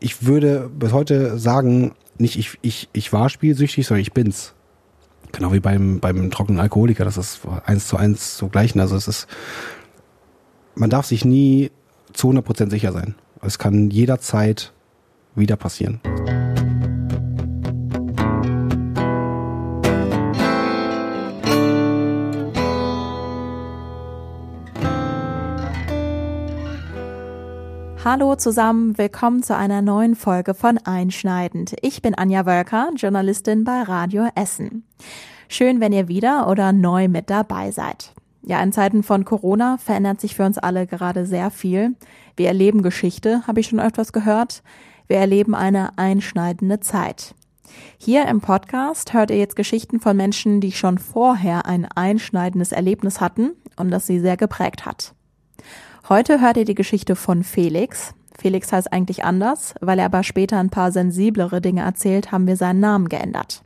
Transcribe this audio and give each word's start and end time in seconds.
ich 0.00 0.26
würde 0.26 0.70
bis 0.72 0.92
heute 0.92 1.38
sagen, 1.38 1.94
nicht 2.18 2.38
ich, 2.38 2.58
ich, 2.62 2.88
ich 2.92 3.12
war 3.12 3.28
spielsüchtig, 3.28 3.86
sondern 3.86 4.02
ich 4.02 4.12
bin's. 4.12 4.54
Genau 5.32 5.52
wie 5.52 5.60
beim, 5.60 6.00
beim 6.00 6.30
trockenen 6.30 6.60
Alkoholiker, 6.60 7.04
das 7.04 7.16
ist 7.16 7.40
eins 7.64 7.86
zu 7.86 7.96
eins 7.96 8.36
zu 8.36 8.48
gleichen. 8.48 8.80
Also 8.80 8.96
es 8.96 9.08
ist, 9.08 9.26
man 10.74 10.90
darf 10.90 11.06
sich 11.06 11.24
nie 11.24 11.70
zu 12.12 12.30
100% 12.30 12.70
sicher 12.70 12.92
sein. 12.92 13.14
Es 13.42 13.58
kann 13.58 13.90
jederzeit 13.90 14.72
wieder 15.34 15.56
passieren. 15.56 16.00
Hallo 28.10 28.36
zusammen, 28.36 28.96
willkommen 28.96 29.42
zu 29.42 29.54
einer 29.54 29.82
neuen 29.82 30.14
Folge 30.16 30.54
von 30.54 30.78
Einschneidend. 30.78 31.76
Ich 31.82 32.00
bin 32.00 32.14
Anja 32.14 32.46
Wölker, 32.46 32.88
Journalistin 32.96 33.64
bei 33.64 33.82
Radio 33.82 34.30
Essen. 34.34 34.84
Schön, 35.46 35.78
wenn 35.78 35.92
ihr 35.92 36.08
wieder 36.08 36.48
oder 36.48 36.72
neu 36.72 37.08
mit 37.08 37.28
dabei 37.28 37.70
seid. 37.70 38.14
Ja, 38.40 38.62
in 38.62 38.72
Zeiten 38.72 39.02
von 39.02 39.26
Corona 39.26 39.76
verändert 39.76 40.22
sich 40.22 40.34
für 40.34 40.46
uns 40.46 40.56
alle 40.56 40.86
gerade 40.86 41.26
sehr 41.26 41.50
viel. 41.50 41.96
Wir 42.34 42.48
erleben 42.48 42.80
Geschichte, 42.80 43.46
habe 43.46 43.60
ich 43.60 43.66
schon 43.66 43.78
öfters 43.78 44.14
gehört. 44.14 44.62
Wir 45.06 45.18
erleben 45.18 45.54
eine 45.54 45.98
einschneidende 45.98 46.80
Zeit. 46.80 47.34
Hier 47.98 48.26
im 48.26 48.40
Podcast 48.40 49.12
hört 49.12 49.30
ihr 49.30 49.36
jetzt 49.36 49.54
Geschichten 49.54 50.00
von 50.00 50.16
Menschen, 50.16 50.62
die 50.62 50.72
schon 50.72 50.96
vorher 50.96 51.66
ein 51.66 51.86
einschneidendes 51.94 52.72
Erlebnis 52.72 53.20
hatten 53.20 53.50
und 53.76 53.90
das 53.90 54.06
sie 54.06 54.18
sehr 54.18 54.38
geprägt 54.38 54.86
hat. 54.86 55.12
Heute 56.08 56.40
hört 56.40 56.56
ihr 56.56 56.64
die 56.64 56.74
Geschichte 56.74 57.16
von 57.16 57.42
Felix. 57.42 58.14
Felix 58.38 58.72
heißt 58.72 58.90
eigentlich 58.90 59.24
anders, 59.24 59.74
weil 59.82 59.98
er 59.98 60.06
aber 60.06 60.22
später 60.22 60.56
ein 60.56 60.70
paar 60.70 60.90
sensiblere 60.90 61.60
Dinge 61.60 61.82
erzählt, 61.82 62.32
haben 62.32 62.46
wir 62.46 62.56
seinen 62.56 62.80
Namen 62.80 63.10
geändert. 63.10 63.62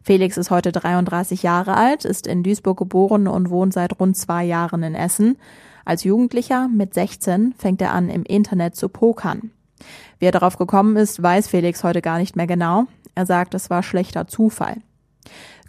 Felix 0.00 0.36
ist 0.36 0.52
heute 0.52 0.70
33 0.70 1.42
Jahre 1.42 1.76
alt, 1.76 2.04
ist 2.04 2.28
in 2.28 2.44
Duisburg 2.44 2.78
geboren 2.78 3.26
und 3.26 3.50
wohnt 3.50 3.72
seit 3.72 3.98
rund 3.98 4.16
zwei 4.16 4.44
Jahren 4.44 4.84
in 4.84 4.94
Essen. 4.94 5.36
Als 5.84 6.04
Jugendlicher 6.04 6.68
mit 6.68 6.94
16 6.94 7.54
fängt 7.58 7.82
er 7.82 7.92
an, 7.92 8.08
im 8.08 8.22
Internet 8.22 8.76
zu 8.76 8.88
pokern. 8.88 9.50
Wie 10.20 10.26
er 10.26 10.32
darauf 10.32 10.58
gekommen 10.58 10.94
ist, 10.94 11.20
weiß 11.20 11.48
Felix 11.48 11.82
heute 11.82 12.02
gar 12.02 12.18
nicht 12.18 12.36
mehr 12.36 12.46
genau. 12.46 12.84
Er 13.16 13.26
sagt, 13.26 13.52
es 13.52 13.68
war 13.68 13.82
schlechter 13.82 14.28
Zufall. 14.28 14.76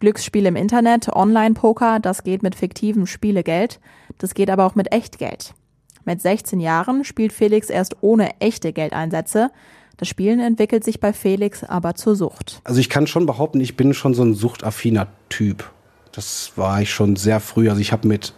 Glücksspiel 0.01 0.45
im 0.45 0.55
Internet, 0.55 1.09
Online-Poker, 1.09 1.99
das 1.99 2.23
geht 2.23 2.43
mit 2.43 2.53
fiktivem 2.53 3.07
Spielegeld, 3.07 3.79
das 4.19 4.35
geht 4.35 4.51
aber 4.51 4.67
auch 4.67 4.75
mit 4.75 4.91
Echtgeld. 4.91 5.55
Mit 6.05 6.21
16 6.21 6.59
Jahren 6.59 7.03
spielt 7.03 7.33
Felix 7.33 7.69
erst 7.69 7.97
ohne 8.01 8.39
echte 8.39 8.73
Geldeinsätze. 8.73 9.49
Das 9.97 10.07
Spielen 10.07 10.39
entwickelt 10.39 10.83
sich 10.83 10.99
bei 10.99 11.13
Felix 11.13 11.63
aber 11.63 11.95
zur 11.95 12.15
Sucht. 12.15 12.61
Also 12.63 12.79
ich 12.79 12.89
kann 12.89 13.07
schon 13.07 13.25
behaupten, 13.25 13.59
ich 13.59 13.75
bin 13.75 13.93
schon 13.93 14.13
so 14.13 14.23
ein 14.23 14.35
suchtaffiner 14.35 15.07
Typ. 15.29 15.71
Das 16.11 16.53
war 16.55 16.81
ich 16.81 16.91
schon 16.91 17.15
sehr 17.15 17.39
früh. 17.39 17.69
Also 17.69 17.81
ich 17.81 17.91
habe 17.91 18.07
mit 18.07 18.33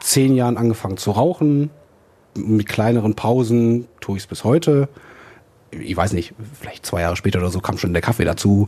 zehn 0.00 0.34
Jahren 0.34 0.56
angefangen 0.56 0.96
zu 0.96 1.12
rauchen. 1.12 1.70
Mit 2.34 2.66
kleineren 2.66 3.14
Pausen 3.14 3.86
tue 4.00 4.16
ich 4.16 4.24
es 4.24 4.26
bis 4.26 4.44
heute. 4.44 4.88
Ich 5.70 5.96
weiß 5.96 6.12
nicht, 6.14 6.34
vielleicht 6.58 6.84
zwei 6.84 7.02
Jahre 7.02 7.16
später 7.16 7.38
oder 7.38 7.50
so 7.50 7.60
kam 7.60 7.78
schon 7.78 7.92
der 7.92 8.02
Kaffee 8.02 8.24
dazu. 8.24 8.66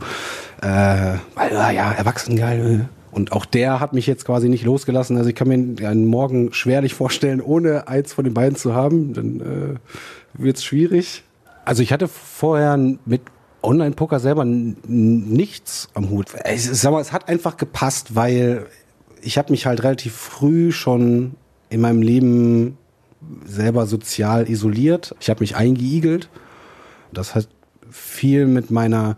Äh, 0.61 1.17
weil, 1.35 1.51
ja, 1.51 1.91
erwachsen 1.91 2.37
geil. 2.37 2.87
Und 3.13 3.31
auch 3.31 3.45
der 3.45 3.79
hat 3.79 3.93
mich 3.93 4.07
jetzt 4.07 4.25
quasi 4.25 4.49
nicht 4.49 4.65
losgelassen. 4.65 5.17
Also 5.17 5.29
ich 5.29 5.35
kann 5.35 5.47
mir 5.47 5.87
einen 5.87 6.07
Morgen 6.07 6.51
schwerlich 6.51 6.93
vorstellen, 6.95 7.41
ohne 7.41 7.87
eins 7.87 8.13
von 8.13 8.25
den 8.25 8.33
beiden 8.33 8.57
zu 8.57 8.73
haben. 8.73 9.13
Dann 9.13 9.39
äh, 9.39 10.41
wird 10.41 10.57
es 10.57 10.63
schwierig. 10.63 11.23
Also 11.63 11.83
ich 11.83 11.93
hatte 11.93 12.07
vorher 12.07 12.77
mit 13.05 13.21
Online-Poker 13.61 14.19
selber 14.19 14.43
nichts 14.45 15.89
am 15.93 16.09
Hut. 16.09 16.27
Ich 16.51 16.63
sag 16.63 16.91
mal, 16.91 17.01
es 17.01 17.13
hat 17.13 17.29
einfach 17.29 17.57
gepasst, 17.57 18.15
weil 18.15 18.65
ich 19.21 19.37
habe 19.37 19.51
mich 19.51 19.65
halt 19.65 19.83
relativ 19.83 20.13
früh 20.13 20.71
schon 20.71 21.35
in 21.69 21.81
meinem 21.81 22.01
Leben 22.01 22.77
selber 23.45 23.85
sozial 23.85 24.49
isoliert. 24.49 25.15
Ich 25.21 25.29
habe 25.29 25.39
mich 25.39 25.55
eingeigelt. 25.55 26.29
Das 27.13 27.35
hat 27.35 27.47
viel 27.89 28.47
mit 28.47 28.71
meiner 28.71 29.17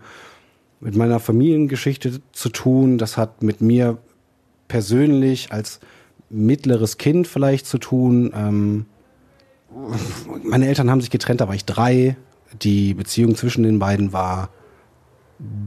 mit 0.85 0.96
meiner 0.96 1.19
Familiengeschichte 1.19 2.22
zu 2.31 2.50
tun. 2.50 3.00
Das 3.00 3.18
hat 3.18 3.41
mit 3.41 3.59
mir 3.59 3.97
persönlich 4.68 5.51
als 5.51 5.79
mittleres 6.29 6.97
Kind 6.97 7.28
vielleicht 7.28 7.66
zu 7.66 7.79
tun. 7.79 8.31
Ähm, 8.35 8.85
meine 10.44 10.68
Eltern 10.68 10.91
haben 10.91 11.01
sich 11.01 11.09
getrennt, 11.09 11.41
da 11.41 11.47
war 11.47 11.56
ich 11.56 11.66
drei. 11.66 12.16
Die 12.62 12.94
Beziehung 12.94 13.35
zwischen 13.35 13.63
den 13.63 13.79
beiden 13.79 14.13
war 14.13 14.50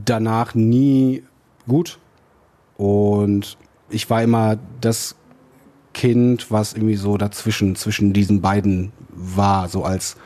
danach 0.05 0.55
nie 0.55 1.25
gut. 1.67 1.99
Und 2.77 3.59
ich 3.91 4.09
war 4.09 4.23
immer 4.23 4.57
das 4.81 5.17
Kind, 5.95 6.53
was 6.53 6.75
irgendwie 6.75 6.95
so 6.95 7.17
dazwischen, 7.17 7.75
zwischen 7.75 8.13
diesen 8.13 8.41
beiden 8.41 8.93
war, 9.11 9.69
so 9.69 9.83
als 9.83 10.17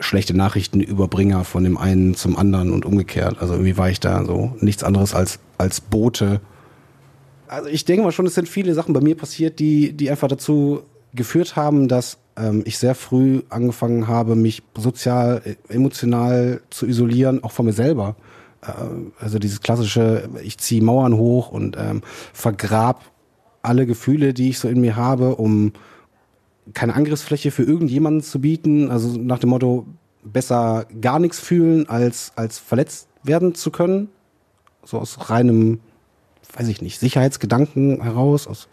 schlechte 0.00 0.34
Nachrichtenüberbringer 0.36 1.44
von 1.44 1.64
dem 1.64 1.76
einen 1.76 2.14
zum 2.14 2.36
anderen 2.36 2.72
und 2.72 2.84
umgekehrt. 2.84 3.36
Also 3.40 3.54
irgendwie 3.54 3.76
war 3.76 3.90
ich 3.90 4.00
da 4.00 4.24
so 4.24 4.56
nichts 4.60 4.84
anderes 4.84 5.14
als, 5.14 5.38
als 5.58 5.80
Bote. 5.80 6.40
Also 7.48 7.68
ich 7.68 7.84
denke 7.84 8.04
mal 8.04 8.12
schon, 8.12 8.26
es 8.26 8.34
sind 8.34 8.48
viele 8.48 8.74
Sachen 8.74 8.92
bei 8.92 9.00
mir 9.00 9.16
passiert, 9.16 9.58
die, 9.58 9.92
die 9.92 10.10
einfach 10.10 10.28
dazu 10.28 10.82
geführt 11.14 11.56
haben, 11.56 11.88
dass 11.88 12.18
ähm, 12.36 12.62
ich 12.64 12.78
sehr 12.78 12.94
früh 12.94 13.42
angefangen 13.48 14.06
habe, 14.06 14.36
mich 14.36 14.62
sozial, 14.76 15.42
emotional 15.68 16.60
zu 16.70 16.86
isolieren, 16.86 17.42
auch 17.42 17.52
von 17.52 17.66
mir 17.66 17.72
selber. 17.72 18.16
Äh, 18.62 18.72
also 19.18 19.38
dieses 19.38 19.60
klassische, 19.60 20.28
ich 20.42 20.58
ziehe 20.58 20.82
Mauern 20.82 21.16
hoch 21.16 21.50
und 21.50 21.76
ähm, 21.78 22.02
vergrab 22.32 23.04
alle 23.62 23.86
Gefühle, 23.86 24.34
die 24.34 24.50
ich 24.50 24.58
so 24.58 24.68
in 24.68 24.80
mir 24.80 24.96
habe, 24.96 25.36
um 25.36 25.72
keine 26.74 26.94
Angriffsfläche 26.94 27.50
für 27.50 27.62
irgendjemanden 27.62 28.22
zu 28.22 28.40
bieten. 28.40 28.90
Also 28.90 29.18
nach 29.18 29.38
dem 29.38 29.50
Motto, 29.50 29.86
besser 30.24 30.86
gar 31.00 31.18
nichts 31.18 31.38
fühlen, 31.38 31.88
als, 31.88 32.32
als 32.36 32.58
verletzt 32.58 33.08
werden 33.22 33.54
zu 33.54 33.70
können. 33.70 34.08
So 34.84 34.98
aus 34.98 35.30
reinem, 35.30 35.80
weiß 36.56 36.68
ich 36.68 36.82
nicht, 36.82 36.98
Sicherheitsgedanken 36.98 38.02
heraus, 38.02 38.46
aus, 38.46 38.68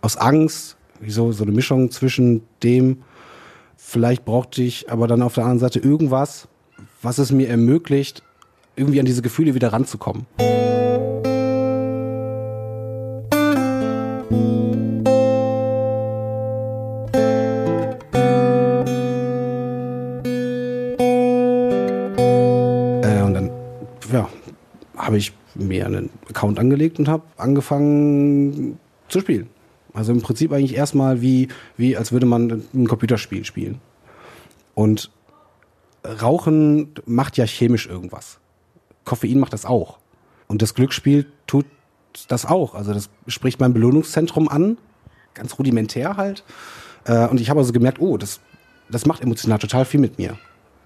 aus 0.00 0.16
Angst. 0.16 0.76
Wieso 1.00 1.32
so 1.32 1.44
eine 1.44 1.52
Mischung 1.52 1.90
zwischen 1.90 2.42
dem, 2.62 3.02
vielleicht 3.76 4.24
brauchte 4.24 4.62
ich 4.62 4.90
aber 4.90 5.06
dann 5.06 5.22
auf 5.22 5.34
der 5.34 5.44
anderen 5.44 5.60
Seite 5.60 5.78
irgendwas, 5.78 6.48
was 7.00 7.18
es 7.18 7.32
mir 7.32 7.48
ermöglicht, 7.48 8.22
irgendwie 8.76 9.00
an 9.00 9.06
diese 9.06 9.22
Gefühle 9.22 9.54
wieder 9.54 9.72
ranzukommen. 9.72 10.26
Account 26.40 26.58
angelegt 26.58 26.98
und 26.98 27.06
habe 27.06 27.24
angefangen 27.36 28.78
zu 29.08 29.20
spielen. 29.20 29.50
Also 29.92 30.10
im 30.12 30.22
Prinzip 30.22 30.52
eigentlich 30.52 30.74
erstmal 30.74 31.20
wie, 31.20 31.48
wie 31.76 31.98
als 31.98 32.12
würde 32.12 32.24
man 32.24 32.64
ein 32.72 32.88
Computerspiel 32.88 33.44
spielen. 33.44 33.78
Und 34.74 35.10
Rauchen 36.02 36.94
macht 37.04 37.36
ja 37.36 37.44
chemisch 37.44 37.86
irgendwas. 37.86 38.38
Koffein 39.04 39.38
macht 39.38 39.52
das 39.52 39.66
auch. 39.66 39.98
Und 40.48 40.62
das 40.62 40.74
Glücksspiel 40.74 41.26
tut 41.46 41.66
das 42.28 42.46
auch. 42.46 42.74
Also 42.74 42.94
das 42.94 43.10
spricht 43.26 43.60
mein 43.60 43.74
Belohnungszentrum 43.74 44.48
an, 44.48 44.78
ganz 45.34 45.58
rudimentär 45.58 46.16
halt. 46.16 46.42
Äh, 47.04 47.28
und 47.28 47.38
ich 47.38 47.50
habe 47.50 47.60
also 47.60 47.74
gemerkt, 47.74 48.00
oh, 48.00 48.16
das, 48.16 48.40
das 48.90 49.04
macht 49.04 49.22
emotional 49.22 49.58
total 49.58 49.84
viel 49.84 50.00
mit 50.00 50.16
mir. 50.16 50.38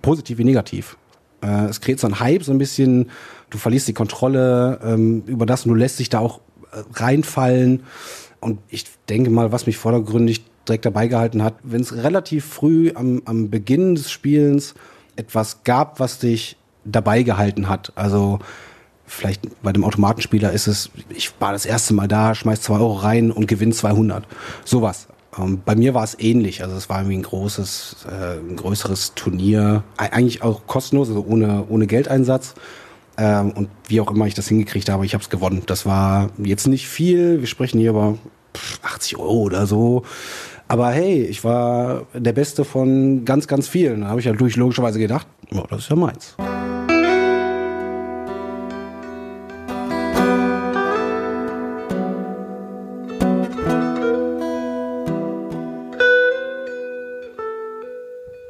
Positiv 0.03 0.38
wie 0.38 0.44
negativ. 0.44 0.97
Äh, 1.44 1.66
es 1.66 1.81
kreiert 1.81 2.00
so 2.00 2.07
einen 2.07 2.21
Hype, 2.21 2.42
so 2.42 2.53
ein 2.53 2.59
bisschen, 2.59 3.10
du 3.51 3.59
verlierst 3.59 3.89
die 3.89 3.92
Kontrolle 3.92 4.80
ähm, 4.83 5.22
über 5.27 5.47
das 5.47 5.65
und 5.65 5.71
du 5.71 5.74
lässt 5.74 5.98
dich 5.98 6.09
da 6.09 6.21
auch 6.21 6.41
äh, 6.72 6.83
reinfallen. 6.95 7.83
Und 8.41 8.59
ich 8.68 8.84
denke 9.09 9.30
mal, 9.30 9.53
was 9.53 9.66
mich 9.66 9.77
vordergründig 9.77 10.45
direkt 10.66 10.86
dabei 10.86 11.09
gehalten 11.09 11.42
hat, 11.42 11.54
wenn 11.63 11.83
es 11.83 11.95
relativ 11.95 12.45
früh 12.45 12.92
am, 12.95 13.22
am 13.27 13.51
Beginn 13.51 13.95
des 13.95 14.10
Spielens 14.10 14.74
etwas 15.16 15.63
gab, 15.65 16.01
was 16.01 16.18
dich 16.18 16.57
dabei 16.84 17.22
gehalten 17.22 17.68
hat. 17.68 17.92
Also 17.95 18.39
vielleicht 19.07 19.42
bei 19.63 19.72
dem 19.72 19.84
Automatenspieler 19.84 20.53
ist 20.53 20.66
es, 20.66 20.91
ich 21.10 21.30
war 21.39 21.53
das 21.53 21.66
erste 21.66 21.95
Mal 21.95 22.09
da, 22.09 22.34
schmeiß 22.34 22.63
zwei 22.63 22.77
Euro 22.77 22.95
rein 22.95 23.30
und 23.30 23.47
gewinn 23.47 23.72
200. 23.72 24.27
Sowas. 24.65 25.09
Ähm, 25.39 25.63
bei 25.65 25.75
mir 25.75 25.95
war 25.95 26.04
es 26.04 26.19
ähnlich. 26.19 26.63
Also 26.63 26.77
es 26.77 26.89
war 26.89 27.01
irgendwie 27.01 27.19
ein 27.19 27.22
großes, 27.22 28.07
äh, 28.10 28.39
ein 28.39 28.57
größeres 28.57 29.15
Turnier, 29.15 29.84
eigentlich 29.97 30.42
auch 30.42 30.66
kostenlos, 30.66 31.09
also 31.09 31.25
ohne, 31.27 31.65
ohne 31.69 31.86
Geldeinsatz. 31.86 32.54
Ähm, 33.16 33.53
und 33.53 33.69
wie 33.89 34.01
auch 34.01 34.10
immer 34.10 34.27
ich 34.27 34.34
das 34.34 34.48
hingekriegt 34.48 34.89
habe, 34.89 35.07
ich 35.07 35.15
habe 35.15 35.22
es 35.22 35.31
gewonnen. 35.31 35.63
Das 35.66 35.86
war 35.86 36.31
jetzt 36.39 36.66
nicht 36.66 36.89
viel. 36.89 37.41
Wir 37.41 37.47
sprechen 37.47 37.78
hier 37.78 37.91
über 37.91 38.19
80 38.83 39.19
Euro 39.19 39.41
oder 39.42 39.66
so. 39.66 40.04
Aber 40.66 40.91
hey, 40.91 41.22
ich 41.22 41.45
war 41.45 42.07
der 42.15 42.33
Beste 42.33 42.65
von 42.65 43.25
ganz, 43.25 43.47
ganz 43.47 43.69
vielen. 43.69 44.01
Da 44.01 44.09
habe 44.09 44.21
ich 44.21 44.27
natürlich 44.27 44.57
logischerweise 44.57 44.98
gedacht, 44.98 45.27
oh, 45.53 45.65
das 45.69 45.80
ist 45.80 45.91
ja 45.91 45.97
meins. 45.97 46.34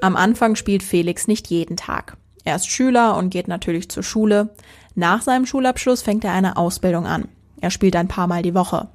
Am 0.05 0.17
Anfang 0.17 0.55
spielt 0.55 0.83
Felix 0.83 1.29
nicht 1.29 1.47
jeden 1.47 1.79
Tag. 1.79 2.19
Er 2.45 2.57
ist 2.57 2.69
Schüler 2.69 3.17
und 3.17 3.31
geht 3.31 3.49
natürlich 3.49 3.89
zur 3.89 4.03
Schule. 4.03 4.51
Nach 4.95 5.23
seinem 5.23 5.47
Schulabschluss 5.47 6.03
fängt 6.03 6.25
er 6.25 6.33
eine 6.33 6.59
Ausbildung 6.59 7.07
an. 7.07 7.29
Er 7.63 7.71
spielt 7.71 7.97
ein 7.97 8.07
paar 8.07 8.27
Mal 8.27 8.43
die 8.43 8.53
Woche. 8.53 8.89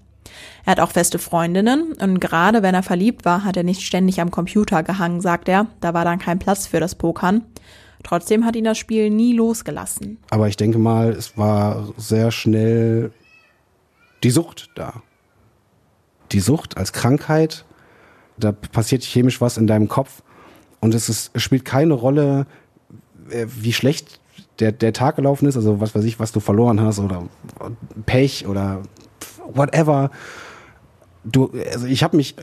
Er 0.66 0.74
hat 0.74 0.80
auch 0.80 0.92
feste 0.92 1.18
Freundinnen 1.18 1.94
und 1.94 2.22
gerade 2.22 2.62
wenn 2.62 2.76
er 2.76 2.84
verliebt 2.84 3.26
war, 3.26 3.44
hat 3.44 3.58
er 3.58 3.64
nicht 3.64 3.82
ständig 3.82 4.22
am 4.22 4.30
Computer 4.30 4.84
gehangen, 4.84 5.20
sagt 5.20 5.50
er. 5.50 5.66
Da 5.82 5.96
war 5.96 6.06
dann 6.06 6.20
kein 6.20 6.38
Platz 6.38 6.68
für 6.68 6.80
das 6.80 6.94
Pokern. 6.94 7.44
Trotzdem 8.04 8.46
hat 8.46 8.56
ihn 8.56 8.66
das 8.66 8.78
Spiel 8.78 9.10
nie 9.10 9.34
losgelassen. 9.34 10.20
Aber 10.30 10.48
ich 10.48 10.58
denke 10.58 10.78
mal, 10.78 11.10
es 11.10 11.40
war 11.40 11.92
sehr 11.98 12.30
schnell 12.30 13.12
die 14.22 14.30
Sucht 14.30 14.70
da. 14.76 15.02
Die 16.34 16.40
Sucht 16.40 16.78
als 16.78 16.94
Krankheit, 16.94 17.66
da 18.38 18.52
passiert 18.52 19.02
chemisch 19.02 19.42
was 19.42 19.58
in 19.58 19.66
deinem 19.66 19.88
Kopf 19.88 20.22
und 20.80 20.94
es, 20.94 21.10
ist, 21.10 21.32
spielt 21.40 21.66
keine 21.66 21.94
Rolle, 21.94 22.46
äh, 23.30 23.46
wie 23.48 23.74
schlecht 23.74 24.20
der, 24.60 24.72
der 24.72 24.94
Tag 24.94 25.16
gelaufen 25.16 25.48
ist, 25.48 25.56
also 25.56 25.80
was 25.80 25.96
weiß 25.96 26.04
ich, 26.04 26.20
was 26.20 26.32
du 26.32 26.40
verloren 26.40 26.82
hast 26.82 27.00
oder 27.00 27.24
Pech 28.06 28.48
oder 28.48 28.82
whatever. 29.54 30.12
Du, 31.24 31.52
also 31.72 31.86
ich 31.86 32.04
habe 32.04 32.18
mich 32.18 32.36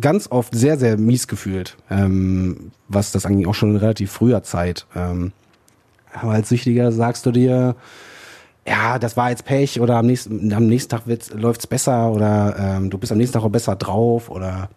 ganz 0.00 0.28
oft 0.30 0.54
sehr, 0.54 0.78
sehr 0.78 0.96
mies 0.96 1.26
gefühlt, 1.26 1.76
ähm, 1.90 2.70
was 2.88 3.12
das 3.12 3.26
eigentlich 3.26 3.46
auch 3.46 3.54
schon 3.54 3.70
in 3.70 3.76
relativ 3.76 4.10
früher 4.12 4.42
Zeit. 4.42 4.86
Ähm, 4.94 5.32
aber 6.12 6.32
als 6.32 6.48
Süchtiger 6.48 6.92
sagst 6.92 7.26
du 7.26 7.30
dir, 7.30 7.76
ja, 8.66 8.98
das 8.98 9.16
war 9.16 9.30
jetzt 9.30 9.44
Pech 9.44 9.80
oder 9.80 9.96
am 9.96 10.06
nächsten, 10.06 10.52
am 10.52 10.66
nächsten 10.66 10.90
Tag 10.90 11.02
läuft 11.34 11.60
es 11.60 11.66
besser 11.66 12.12
oder 12.12 12.56
ähm, 12.58 12.90
du 12.90 12.98
bist 12.98 13.10
am 13.10 13.18
nächsten 13.18 13.34
Tag 13.34 13.44
auch 13.44 13.50
besser 13.50 13.76
drauf 13.76 14.30
oder 14.30 14.68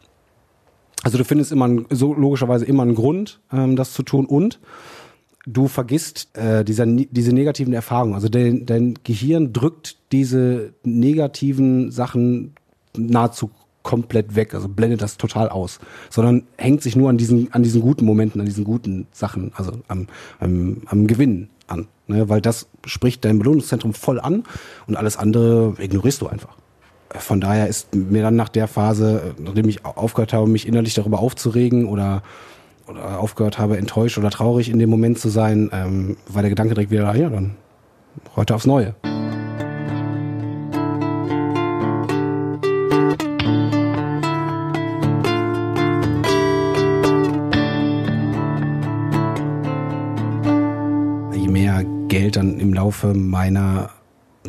also 1.04 1.18
du 1.18 1.26
findest 1.26 1.52
immer 1.52 1.70
so 1.90 2.14
logischerweise 2.14 2.66
immer 2.66 2.84
einen 2.84 2.96
Grund, 2.96 3.42
ähm, 3.52 3.76
das 3.76 3.94
zu 3.94 4.04
tun 4.04 4.26
und 4.26 4.60
du 5.46 5.68
vergisst 5.68 6.30
äh, 6.38 6.64
dieser, 6.64 6.86
diese 6.86 7.34
negativen 7.34 7.74
Erfahrungen. 7.74 8.16
Also 8.16 8.30
dein, 8.30 8.66
dein 8.66 8.96
Gehirn 9.04 9.52
drückt 9.52 9.98
diese 10.14 10.74
negativen 10.84 11.92
Sachen 11.92 12.54
nahezu 12.96 13.52
komplett 13.84 14.36
weg, 14.36 14.54
also 14.54 14.70
blendet 14.70 15.02
das 15.02 15.18
total 15.18 15.50
aus, 15.50 15.80
sondern 16.10 16.44
hängt 16.58 16.82
sich 16.82 16.96
nur 16.96 17.10
an 17.10 17.18
diesen, 17.18 17.52
an 17.52 17.64
diesen 17.64 17.82
guten 17.82 18.06
Momenten, 18.06 18.40
an 18.40 18.48
diesen 18.48 18.64
guten 18.64 19.08
Sachen, 19.12 19.52
also 19.56 19.74
am, 19.90 20.08
am, 20.40 20.84
am 20.86 21.06
Gewinn 21.06 21.50
an. 21.68 21.88
Ne? 22.08 22.30
Weil 22.30 22.40
das 22.40 22.68
spricht 22.86 23.26
dein 23.26 23.40
Belohnungszentrum 23.40 23.94
voll 23.94 24.22
an 24.22 24.44
und 24.88 24.96
alles 24.96 25.18
andere 25.18 25.76
ignorierst 25.80 26.22
du 26.22 26.28
einfach 26.28 26.56
von 27.19 27.39
daher 27.39 27.68
ist 27.68 27.94
mir 27.95 28.21
dann 28.24 28.36
nach 28.36 28.50
der 28.50 28.68
Phase, 28.68 29.36
nachdem 29.38 29.69
ich 29.69 29.86
aufgehört 29.86 30.33
habe, 30.33 30.48
mich 30.48 30.68
innerlich 30.68 30.94
darüber 30.94 31.19
aufzuregen 31.19 31.86
oder, 31.86 32.24
oder 32.88 33.19
aufgehört 33.19 33.60
habe, 33.60 33.77
enttäuscht 33.77 34.18
oder 34.18 34.30
traurig 34.30 34.69
in 34.69 34.80
dem 34.80 34.89
Moment 34.89 35.19
zu 35.19 35.30
sein, 35.30 35.69
ähm, 35.74 36.18
war 36.27 36.42
der 36.42 36.50
Gedanke 36.50 36.74
direkt 36.74 36.92
wieder, 36.92 37.15
ja, 37.15 37.30
dann 37.30 37.56
heute 38.36 38.56
aufs 38.56 38.65
Neue. 38.65 38.95
Je 51.33 51.48
mehr 51.48 51.83
Geld 52.07 52.36
dann 52.36 52.59
im 52.59 52.74
Laufe 52.74 53.13
meiner 53.13 53.89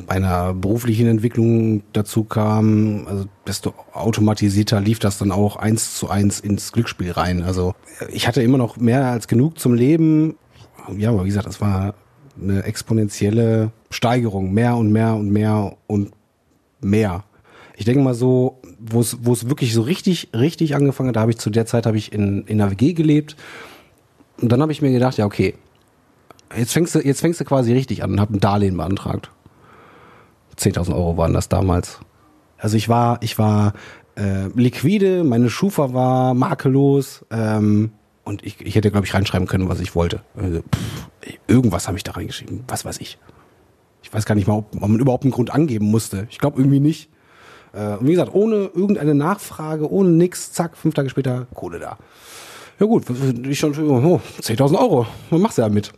einer 0.08 0.54
beruflichen 0.54 1.06
Entwicklung 1.06 1.82
dazu 1.92 2.24
kam, 2.24 3.06
also 3.06 3.26
desto 3.46 3.74
automatisierter 3.92 4.80
lief 4.80 4.98
das 4.98 5.18
dann 5.18 5.32
auch 5.32 5.56
eins 5.56 5.94
zu 5.96 6.08
eins 6.08 6.40
ins 6.40 6.72
Glücksspiel 6.72 7.12
rein. 7.12 7.42
Also 7.42 7.74
ich 8.10 8.26
hatte 8.26 8.42
immer 8.42 8.58
noch 8.58 8.76
mehr 8.76 9.06
als 9.06 9.28
genug 9.28 9.58
zum 9.58 9.74
Leben. 9.74 10.36
Ja, 10.96 11.10
aber 11.10 11.24
wie 11.24 11.28
gesagt, 11.28 11.46
das 11.46 11.60
war 11.60 11.94
eine 12.40 12.64
exponentielle 12.64 13.70
Steigerung, 13.90 14.52
mehr 14.52 14.76
und 14.76 14.92
mehr 14.92 15.14
und 15.14 15.30
mehr 15.30 15.76
und 15.86 16.12
mehr. 16.80 17.24
Ich 17.76 17.84
denke 17.84 18.02
mal 18.02 18.14
so, 18.14 18.60
wo 18.78 19.00
es 19.00 19.18
wo 19.22 19.32
es 19.32 19.48
wirklich 19.48 19.72
so 19.74 19.82
richtig 19.82 20.28
richtig 20.34 20.74
angefangen 20.76 21.08
hat, 21.08 21.16
da 21.16 21.20
habe 21.20 21.32
ich 21.32 21.38
zu 21.38 21.50
der 21.50 21.66
Zeit 21.66 21.86
habe 21.86 21.96
ich 21.96 22.12
in 22.12 22.44
in 22.46 22.60
einer 22.60 22.70
WG 22.70 22.92
gelebt 22.92 23.36
und 24.40 24.50
dann 24.50 24.60
habe 24.62 24.72
ich 24.72 24.82
mir 24.82 24.92
gedacht, 24.92 25.16
ja 25.16 25.26
okay, 25.26 25.54
jetzt 26.56 26.72
fängst 26.72 26.94
du 26.94 27.00
jetzt 27.00 27.20
fängst 27.20 27.40
du 27.40 27.44
quasi 27.44 27.72
richtig 27.72 28.02
an 28.02 28.12
und 28.12 28.20
habe 28.20 28.34
ein 28.34 28.40
Darlehen 28.40 28.76
beantragt. 28.76 29.30
10.000 30.58 30.94
Euro 30.94 31.16
waren 31.16 31.32
das 31.32 31.48
damals. 31.48 32.00
Also 32.58 32.76
ich 32.76 32.88
war, 32.88 33.18
ich 33.22 33.38
war 33.38 33.74
äh, 34.16 34.48
liquide, 34.54 35.24
meine 35.24 35.50
Schufa 35.50 35.92
war 35.92 36.34
makellos 36.34 37.24
ähm, 37.30 37.90
und 38.24 38.44
ich, 38.44 38.60
ich 38.60 38.74
hätte, 38.74 38.90
glaube 38.90 39.06
ich, 39.06 39.14
reinschreiben 39.14 39.46
können, 39.46 39.68
was 39.68 39.80
ich 39.80 39.94
wollte. 39.94 40.22
Also, 40.36 40.60
pff, 40.60 41.38
irgendwas 41.46 41.88
habe 41.88 41.96
ich 41.96 42.04
da 42.04 42.12
reingeschrieben, 42.12 42.64
was 42.68 42.84
weiß 42.84 43.00
ich. 43.00 43.18
Ich 44.02 44.12
weiß 44.12 44.24
gar 44.24 44.34
nicht 44.34 44.46
mal, 44.46 44.58
ob, 44.58 44.74
ob 44.74 44.88
man 44.88 44.98
überhaupt 44.98 45.24
einen 45.24 45.32
Grund 45.32 45.50
angeben 45.50 45.90
musste. 45.90 46.26
Ich 46.30 46.38
glaube 46.38 46.58
irgendwie 46.58 46.80
nicht. 46.80 47.10
Äh, 47.72 47.96
und 47.96 48.06
wie 48.06 48.12
gesagt, 48.12 48.34
ohne 48.34 48.70
irgendeine 48.74 49.14
Nachfrage, 49.14 49.90
ohne 49.90 50.10
nix, 50.10 50.52
zack, 50.52 50.76
fünf 50.76 50.94
Tage 50.94 51.10
später 51.10 51.46
Kohle 51.54 51.78
da. 51.80 51.98
Ja 52.78 52.86
gut, 52.86 53.04
ich 53.46 53.58
schon, 53.58 53.72
oh, 53.78 54.20
10.000 54.40 54.78
Euro, 54.78 55.06
was 55.30 55.40
machst 55.40 55.58
du 55.58 55.62
damit? 55.62 55.92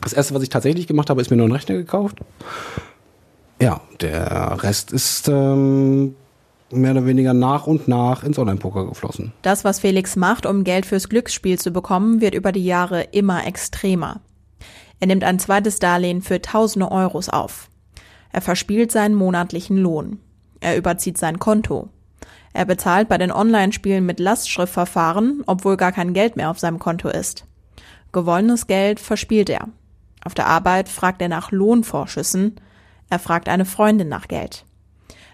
Das 0.00 0.12
erste, 0.12 0.34
was 0.34 0.42
ich 0.42 0.48
tatsächlich 0.48 0.86
gemacht 0.86 1.10
habe, 1.10 1.20
ist 1.20 1.30
mir 1.30 1.36
noch 1.36 1.44
einen 1.44 1.54
Rechner 1.54 1.76
gekauft 1.76 2.18
ja, 3.60 3.80
der 4.00 4.62
Rest 4.62 4.92
ist 4.92 5.28
ähm, 5.28 6.14
mehr 6.70 6.92
oder 6.92 7.06
weniger 7.06 7.34
nach 7.34 7.66
und 7.66 7.88
nach 7.88 8.24
ins 8.24 8.38
Online-Poker 8.38 8.86
geflossen. 8.86 9.32
Das, 9.42 9.64
was 9.64 9.80
Felix 9.80 10.16
macht, 10.16 10.46
um 10.46 10.64
Geld 10.64 10.86
fürs 10.86 11.08
Glücksspiel 11.08 11.58
zu 11.58 11.70
bekommen, 11.70 12.20
wird 12.20 12.34
über 12.34 12.52
die 12.52 12.64
Jahre 12.64 13.02
immer 13.12 13.46
extremer. 13.46 14.20
Er 15.00 15.06
nimmt 15.06 15.24
ein 15.24 15.38
zweites 15.38 15.78
Darlehen 15.78 16.22
für 16.22 16.40
tausende 16.40 16.90
Euros 16.90 17.28
auf. 17.28 17.68
Er 18.32 18.40
verspielt 18.40 18.92
seinen 18.92 19.14
monatlichen 19.14 19.76
Lohn. 19.76 20.18
Er 20.60 20.76
überzieht 20.76 21.18
sein 21.18 21.38
Konto. 21.38 21.88
Er 22.52 22.64
bezahlt 22.64 23.08
bei 23.08 23.18
den 23.18 23.30
Online-Spielen 23.30 24.06
mit 24.06 24.18
Lastschriftverfahren, 24.18 25.42
obwohl 25.46 25.76
gar 25.76 25.92
kein 25.92 26.14
Geld 26.14 26.36
mehr 26.36 26.50
auf 26.50 26.58
seinem 26.58 26.78
Konto 26.78 27.08
ist. 27.08 27.44
Gewonnenes 28.12 28.66
Geld 28.66 28.98
verspielt 28.98 29.50
er. 29.50 29.68
Auf 30.24 30.34
der 30.34 30.46
Arbeit 30.46 30.88
fragt 30.88 31.20
er 31.20 31.28
nach 31.28 31.52
Lohnvorschüssen, 31.52 32.56
er 33.08 33.18
fragt 33.18 33.48
eine 33.48 33.64
Freundin 33.64 34.08
nach 34.08 34.28
Geld. 34.28 34.64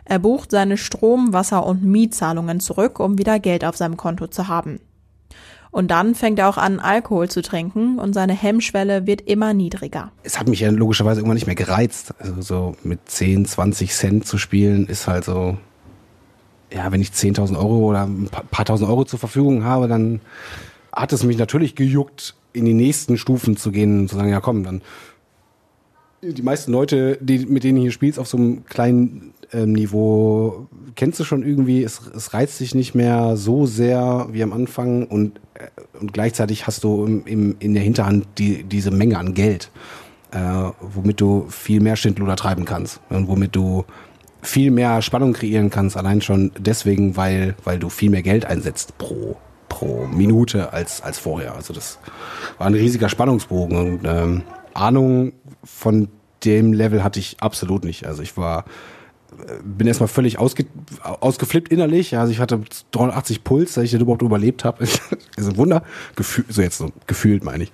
Er 0.05 0.19
bucht 0.19 0.51
seine 0.51 0.77
Strom-, 0.77 1.33
Wasser- 1.33 1.65
und 1.67 1.85
Mietzahlungen 1.85 2.61
zurück, 2.61 3.01
um 3.01 3.19
wieder 3.19 3.39
Geld 3.39 3.65
auf 3.65 3.77
seinem 3.77 3.97
Konto 3.97 4.27
zu 4.27 4.49
haben. 4.49 4.81
Und 5.71 5.91
dann 5.91 6.15
fängt 6.15 6.39
er 6.39 6.51
auch 6.51 6.59
an, 6.59 6.81
Alkohol 6.81 7.31
zu 7.31 7.41
trinken 7.41 7.99
und 7.99 8.13
seine 8.13 8.35
Hemmschwelle 8.35 9.07
wird 9.07 9.23
immer 9.23 9.55
niedriger. 9.55 10.13
Es 10.23 10.39
hat 10.39 10.47
mich 10.47 10.61
ja 10.61 10.71
logischerweise 10.71 11.21
irgendwann 11.21 11.37
nicht 11.37 11.47
mehr 11.47 11.55
gereizt. 11.55 12.15
Also 12.19 12.43
so 12.43 12.77
mit 12.83 13.01
10, 13.07 13.47
20 13.47 13.95
Cent 13.95 14.27
zu 14.27 14.37
spielen 14.37 14.87
ist 14.87 15.07
halt 15.07 15.25
so, 15.25 15.57
ja, 16.71 16.93
wenn 16.93 17.01
ich 17.01 17.09
10.000 17.09 17.57
Euro 17.57 17.89
oder 17.89 18.03
ein 18.03 18.29
paar 18.51 18.67
tausend 18.67 18.91
Euro 18.91 19.05
zur 19.05 19.19
Verfügung 19.19 19.65
habe, 19.65 19.89
dann 19.89 20.21
hat 20.93 21.15
es 21.15 21.23
mich 21.23 21.39
natürlich 21.39 21.75
gejuckt, 21.75 22.35
in 22.53 22.67
die 22.67 22.75
nächsten 22.75 23.17
Stufen 23.17 23.57
zu 23.57 23.73
gehen 23.73 24.01
und 24.01 24.09
zu 24.09 24.17
sagen, 24.17 24.29
ja 24.29 24.41
komm, 24.41 24.65
dann 24.65 24.83
die 26.23 26.43
meisten 26.43 26.71
Leute, 26.71 27.19
die, 27.21 27.47
mit 27.47 27.65
denen 27.65 27.77
du 27.77 27.83
hier 27.83 27.91
spielst, 27.91 28.19
auf 28.19 28.29
so 28.29 28.37
einem 28.37 28.65
kleinen 28.65 29.35
ähm, 29.53 29.73
Niveau, 29.73 30.69
kennst 30.95 31.19
du 31.19 31.25
schon 31.25 31.43
irgendwie, 31.43 31.83
es, 31.83 32.01
es 32.15 32.33
reizt 32.33 32.61
dich 32.61 32.75
nicht 32.75 32.95
mehr 32.95 33.37
so 33.37 33.67
sehr 33.67 34.29
wie 34.31 34.43
am 34.43 34.53
Anfang 34.53 35.07
und, 35.07 35.41
äh, 35.55 35.69
und 36.01 36.13
gleichzeitig 36.13 36.67
hast 36.67 36.85
du 36.85 37.05
im, 37.05 37.27
im, 37.27 37.57
in 37.59 37.75
der 37.75 37.83
Hinterhand 37.83 38.27
die, 38.39 38.63
diese 38.63 38.93
Menge 38.93 39.19
an 39.19 39.35
Geld, 39.35 39.71
äh, 40.31 40.39
womit 40.81 41.21
du 41.21 41.47
viel 41.49 41.81
mehr 41.81 41.97
Schindluder 41.97 42.37
treiben 42.37 42.65
kannst 42.65 43.01
und 43.11 43.27
womit 43.27 43.57
du 43.57 43.85
viel 44.43 44.71
mehr 44.71 45.03
Spannung 45.03 45.33
kreieren 45.33 45.71
kannst, 45.71 45.97
allein 45.97 46.21
schon 46.21 46.53
deswegen, 46.59 47.17
weil, 47.17 47.57
weil 47.65 47.79
du 47.79 47.89
viel 47.89 48.11
mehr 48.11 48.23
Geld 48.23 48.45
einsetzt 48.45 48.97
pro, 48.97 49.37
pro 49.69 50.07
Minute 50.07 50.73
als, 50.73 51.01
als 51.01 51.19
vorher. 51.19 51.55
Also 51.55 51.75
das 51.75 51.99
war 52.59 52.69
ein 52.69 52.75
riesiger 52.75 53.09
Spannungsbogen 53.09 53.77
und 53.77 54.01
ähm, 54.05 54.43
Ahnung 54.75 55.33
von 55.65 56.09
dem 56.45 56.73
Level 56.73 57.05
hatte 57.05 57.21
ich 57.21 57.37
absolut 57.41 57.85
nicht. 57.85 58.07
Also 58.07 58.23
ich 58.23 58.37
war, 58.37 58.65
bin 59.65 59.87
erstmal 59.87 60.09
völlig 60.09 60.39
ausge, 60.39 60.67
ausgeflippt 61.03 61.71
innerlich. 61.71 62.17
Also 62.17 62.33
ich 62.33 62.41
hatte 62.41 62.61
380 62.91 63.45
Puls, 63.45 63.75
dass 63.75 63.85
ich 63.85 63.93
das 63.93 64.01
überhaupt 64.01 64.23
überlebt 64.23 64.65
habe. 64.65 64.83
ist 64.85 65.01
ein 65.39 65.57
Wunder. 65.57 65.83
Gefühl, 66.17 66.45
so 66.49 66.63
jetzt 66.63 66.79
so 66.79 66.91
gefühlt 67.07 67.45
meine 67.45 67.65
ich. 67.65 67.73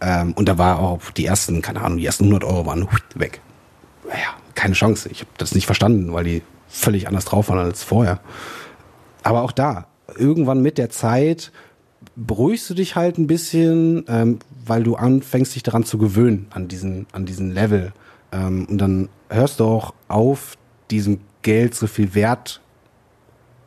Ähm, 0.00 0.32
und 0.34 0.48
da 0.48 0.58
war 0.58 0.78
auch 0.78 1.10
die 1.10 1.26
ersten, 1.26 1.62
keine 1.62 1.82
Ahnung, 1.82 1.98
die 1.98 2.06
ersten 2.06 2.24
100 2.24 2.44
Euro 2.44 2.66
waren 2.66 2.88
weg. 3.14 3.40
Ja, 4.08 4.34
keine 4.54 4.74
Chance. 4.74 5.08
Ich 5.10 5.20
habe 5.20 5.30
das 5.38 5.54
nicht 5.54 5.66
verstanden, 5.66 6.12
weil 6.12 6.24
die 6.24 6.42
völlig 6.68 7.08
anders 7.08 7.24
drauf 7.24 7.48
waren 7.48 7.58
als 7.58 7.82
vorher. 7.82 8.20
Aber 9.22 9.42
auch 9.42 9.52
da, 9.52 9.86
irgendwann 10.16 10.62
mit 10.62 10.78
der 10.78 10.90
Zeit 10.90 11.50
beruhigst 12.16 12.68
du 12.70 12.74
dich 12.74 12.96
halt 12.96 13.18
ein 13.18 13.26
bisschen, 13.26 14.04
ähm, 14.08 14.38
weil 14.64 14.82
du 14.82 14.96
anfängst, 14.96 15.54
dich 15.54 15.62
daran 15.62 15.84
zu 15.84 15.98
gewöhnen, 15.98 16.46
an 16.50 16.66
diesen, 16.66 17.06
an 17.12 17.26
diesen 17.26 17.52
Level. 17.52 17.92
Ähm, 18.32 18.66
und 18.68 18.78
dann 18.78 19.08
hörst 19.28 19.60
du 19.60 19.64
auch 19.64 19.94
auf, 20.08 20.56
diesem 20.90 21.20
Geld 21.42 21.74
so 21.74 21.86
viel 21.86 22.14
Wert 22.14 22.60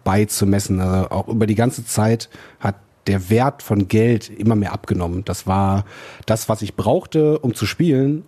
beizumessen. 0.03 0.79
Also 0.79 1.09
auch 1.09 1.27
über 1.27 1.45
die 1.45 1.55
ganze 1.55 1.85
Zeit 1.85 2.29
hat 2.59 2.75
der 3.07 3.29
Wert 3.29 3.61
von 3.61 3.87
Geld 3.87 4.29
immer 4.29 4.55
mehr 4.55 4.73
abgenommen. 4.73 5.25
Das 5.25 5.47
war 5.47 5.85
das, 6.25 6.49
was 6.49 6.61
ich 6.61 6.75
brauchte, 6.75 7.39
um 7.39 7.53
zu 7.55 7.65
spielen. 7.65 8.23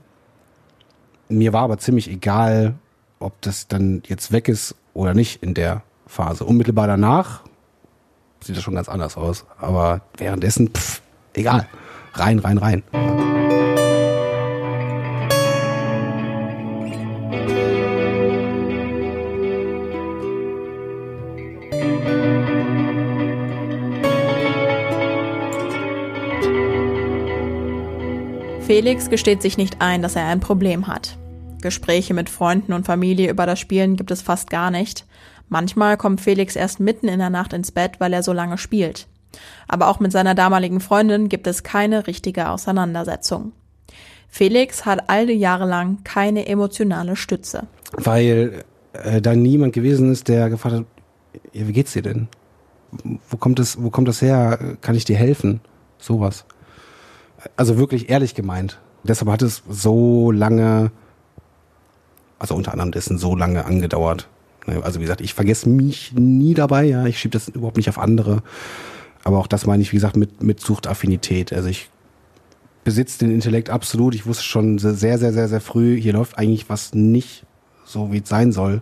Mir 1.29 1.53
war 1.53 1.63
aber 1.63 1.77
ziemlich 1.77 2.09
egal, 2.09 2.75
ob 3.19 3.41
das 3.41 3.67
dann 3.67 4.03
jetzt 4.07 4.31
weg 4.31 4.49
ist 4.49 4.75
oder 4.93 5.13
nicht 5.13 5.41
in 5.41 5.53
der 5.53 5.83
Phase. 6.05 6.43
Unmittelbar 6.43 6.87
danach 6.87 7.43
sieht 8.43 8.57
das 8.57 8.63
schon 8.63 8.75
ganz 8.75 8.89
anders 8.89 9.17
aus. 9.17 9.45
Aber 9.59 10.01
währenddessen, 10.17 10.69
pff, 10.69 11.01
egal. 11.33 11.67
Rein, 12.13 12.39
rein, 12.39 12.57
rein. 12.57 12.83
Felix 28.71 29.09
gesteht 29.09 29.41
sich 29.41 29.57
nicht 29.57 29.81
ein, 29.81 30.01
dass 30.01 30.15
er 30.15 30.27
ein 30.27 30.39
Problem 30.39 30.87
hat. 30.87 31.17
Gespräche 31.61 32.13
mit 32.13 32.29
Freunden 32.29 32.71
und 32.71 32.85
Familie 32.85 33.29
über 33.29 33.45
das 33.45 33.59
Spielen 33.59 33.97
gibt 33.97 34.11
es 34.11 34.21
fast 34.21 34.49
gar 34.49 34.71
nicht. 34.71 35.05
Manchmal 35.51 35.97
kommt 35.97 36.21
Felix 36.21 36.55
erst 36.55 36.79
mitten 36.79 37.09
in 37.09 37.19
der 37.19 37.29
Nacht 37.29 37.51
ins 37.51 37.73
Bett, 37.73 37.99
weil 37.99 38.13
er 38.13 38.23
so 38.23 38.31
lange 38.31 38.57
spielt. 38.57 39.09
Aber 39.67 39.89
auch 39.89 39.99
mit 39.99 40.13
seiner 40.13 40.33
damaligen 40.33 40.79
Freundin 40.79 41.27
gibt 41.27 41.45
es 41.45 41.61
keine 41.61 42.07
richtige 42.07 42.47
Auseinandersetzung. 42.47 43.51
Felix 44.29 44.85
hat 44.85 45.09
all 45.09 45.27
die 45.27 45.33
Jahre 45.33 45.65
lang 45.65 46.05
keine 46.05 46.47
emotionale 46.47 47.17
Stütze. 47.17 47.67
Weil 47.91 48.63
äh, 48.93 49.21
da 49.21 49.35
niemand 49.35 49.73
gewesen 49.73 50.09
ist, 50.13 50.29
der 50.29 50.49
gefragt 50.49 50.75
hat, 50.77 50.85
ja, 51.51 51.67
wie 51.67 51.73
geht's 51.73 51.91
dir 51.91 52.01
denn? 52.01 52.29
Wo 53.29 53.35
kommt 53.35 53.59
das, 53.59 53.83
wo 53.83 53.89
kommt 53.89 54.07
das 54.07 54.21
her? 54.21 54.77
Kann 54.79 54.95
ich 54.95 55.03
dir 55.03 55.17
helfen? 55.17 55.59
Sowas. 55.97 56.45
Also 57.57 57.77
wirklich 57.77 58.09
ehrlich 58.09 58.35
gemeint. 58.35 58.79
Deshalb 59.03 59.29
hat 59.29 59.41
es 59.41 59.63
so 59.67 60.31
lange, 60.31 60.91
also 62.39 62.55
unter 62.55 62.71
anderem 62.71 62.93
dessen 62.93 63.17
so 63.17 63.35
lange 63.35 63.65
angedauert. 63.65 64.29
Also 64.67 64.99
wie 64.99 65.03
gesagt, 65.03 65.21
ich 65.21 65.33
vergesse 65.33 65.69
mich 65.69 66.13
nie 66.13 66.53
dabei, 66.53 66.85
ja, 66.85 67.05
ich 67.05 67.19
schiebe 67.19 67.33
das 67.33 67.49
überhaupt 67.49 67.77
nicht 67.77 67.89
auf 67.89 67.97
andere. 67.97 68.43
Aber 69.23 69.39
auch 69.39 69.47
das 69.47 69.65
meine 69.65 69.81
ich, 69.81 69.91
wie 69.91 69.97
gesagt, 69.97 70.15
mit, 70.15 70.43
mit 70.43 70.59
Suchtaffinität. 70.59 71.53
Also 71.53 71.69
ich 71.69 71.89
besitze 72.83 73.19
den 73.19 73.31
Intellekt 73.31 73.69
absolut. 73.69 74.15
Ich 74.15 74.25
wusste 74.25 74.43
schon 74.43 74.79
sehr, 74.79 74.95
sehr, 74.95 75.17
sehr, 75.17 75.47
sehr 75.47 75.61
früh, 75.61 75.99
hier 75.99 76.13
läuft 76.13 76.37
eigentlich 76.37 76.69
was 76.69 76.93
nicht 76.93 77.45
so, 77.85 78.11
wie 78.11 78.19
es 78.19 78.29
sein 78.29 78.51
soll. 78.51 78.81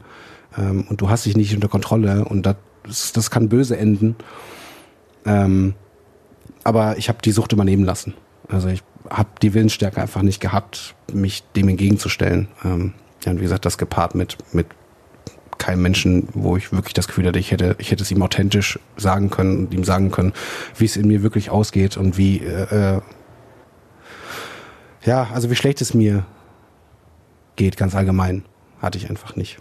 Ähm, 0.58 0.86
und 0.90 1.02
du 1.02 1.10
hast 1.10 1.26
dich 1.26 1.36
nicht 1.36 1.54
unter 1.54 1.68
Kontrolle 1.68 2.26
und 2.26 2.46
das, 2.46 3.12
das 3.14 3.32
kann 3.32 3.50
böse 3.50 3.78
enden. 3.78 4.16
Ähm, 5.26 5.74
aber 6.64 6.98
ich 6.98 7.10
habe 7.10 7.20
die 7.24 7.32
Sucht 7.32 7.52
übernehmen 7.52 7.84
lassen. 7.84 8.14
Also 8.48 8.68
ich 8.70 8.84
habe 9.10 9.30
die 9.42 9.54
Willensstärke 9.54 10.02
einfach 10.02 10.22
nicht 10.22 10.40
gehabt, 10.40 10.96
mich 11.12 11.44
dem 11.56 11.68
entgegenzustellen. 11.70 12.48
Ähm, 12.64 12.94
und 13.26 13.40
wie 13.40 13.44
gesagt, 13.44 13.66
das 13.66 13.78
gepaart 13.78 14.16
mit, 14.16 14.38
mit 14.54 14.68
keinem 15.60 15.84
Menschen, 15.84 16.28
wo 16.34 16.58
ich 16.58 16.72
wirklich 16.72 16.96
das 16.96 17.08
Gefühl 17.08 17.28
hatte, 17.28 17.38
ich 17.38 17.52
hätte, 17.52 17.76
ich 17.78 17.92
hätte 17.92 18.02
es 18.02 18.10
ihm 18.10 18.24
authentisch 18.24 18.80
sagen 18.98 19.30
können 19.30 19.66
und 19.66 19.74
ihm 19.74 19.84
sagen 19.84 20.10
können, 20.10 20.34
wie 20.78 20.86
es 20.86 20.98
in 20.98 21.08
mir 21.08 21.22
wirklich 21.22 21.52
ausgeht 21.52 21.98
und 21.98 22.18
wie, 22.18 22.40
äh, 22.40 22.96
äh, 22.96 23.02
ja, 25.06 25.28
also 25.34 25.52
wie 25.52 25.56
schlecht 25.56 25.82
es 25.82 25.94
mir 25.94 26.26
geht, 27.56 27.78
ganz 27.78 27.94
allgemein, 27.94 28.44
hatte 28.82 28.98
ich 28.98 29.10
einfach 29.10 29.36
nicht. 29.36 29.60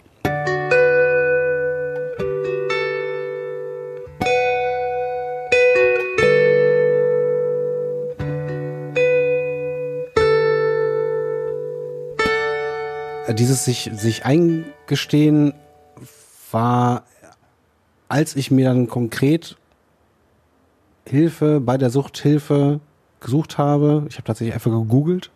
Dieses 13.31 13.63
sich, 13.63 13.91
sich 13.93 14.25
eingestehen, 14.25 15.53
war, 16.51 17.03
als 18.07 18.35
ich 18.35 18.51
mir 18.51 18.65
dann 18.65 18.87
konkret 18.87 19.57
Hilfe 21.05 21.59
bei 21.59 21.77
der 21.77 21.89
Suchthilfe 21.89 22.79
gesucht 23.19 23.57
habe, 23.57 24.05
ich 24.09 24.15
habe 24.15 24.25
tatsächlich 24.25 24.53
einfach 24.53 24.71
gegoogelt, 24.71 25.31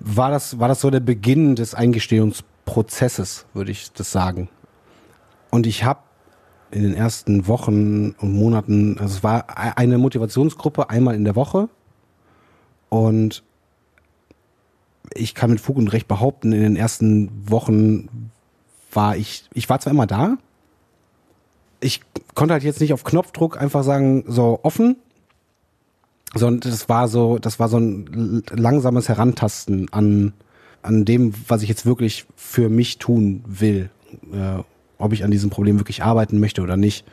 war 0.00 0.30
das, 0.30 0.58
war 0.58 0.68
das 0.68 0.80
so 0.80 0.90
der 0.90 1.00
Beginn 1.00 1.56
des 1.56 1.74
Eingestehungsprozesses, 1.74 3.46
würde 3.54 3.70
ich 3.70 3.92
das 3.92 4.12
sagen. 4.12 4.48
Und 5.50 5.66
ich 5.66 5.84
habe 5.84 6.00
in 6.70 6.82
den 6.82 6.94
ersten 6.94 7.46
Wochen 7.46 8.10
und 8.18 8.32
Monaten, 8.32 8.98
also 8.98 9.16
es 9.16 9.22
war 9.22 9.46
e-, 9.48 9.72
eine 9.76 9.98
Motivationsgruppe 9.98 10.90
einmal 10.90 11.14
in 11.14 11.24
der 11.24 11.36
Woche 11.36 11.68
und 12.88 13.44
ich 15.14 15.34
kann 15.34 15.50
mit 15.50 15.60
Fug 15.60 15.76
und 15.76 15.92
Recht 15.92 16.08
behaupten, 16.08 16.52
in 16.52 16.62
den 16.62 16.76
ersten 16.76 17.30
Wochen 17.48 18.30
war 18.94 19.16
ich, 19.16 19.44
ich 19.52 19.68
war 19.68 19.80
zwar 19.80 19.92
immer 19.92 20.06
da, 20.06 20.36
ich 21.80 22.00
konnte 22.34 22.54
halt 22.54 22.64
jetzt 22.64 22.80
nicht 22.80 22.92
auf 22.92 23.04
Knopfdruck 23.04 23.60
einfach 23.60 23.84
sagen, 23.84 24.24
so 24.26 24.60
offen, 24.62 24.96
sondern 26.34 26.70
das 26.70 26.88
war 26.88 27.08
so, 27.08 27.38
das 27.38 27.60
war 27.60 27.68
so 27.68 27.78
ein 27.78 28.42
langsames 28.50 29.08
Herantasten 29.08 29.92
an, 29.92 30.32
an 30.82 31.04
dem, 31.04 31.34
was 31.48 31.62
ich 31.62 31.68
jetzt 31.68 31.86
wirklich 31.86 32.26
für 32.36 32.68
mich 32.68 32.98
tun 32.98 33.44
will, 33.46 33.90
äh, 34.32 34.62
ob 34.98 35.12
ich 35.12 35.24
an 35.24 35.30
diesem 35.30 35.50
Problem 35.50 35.78
wirklich 35.78 36.02
arbeiten 36.02 36.40
möchte 36.40 36.62
oder 36.62 36.76
nicht. 36.76 37.04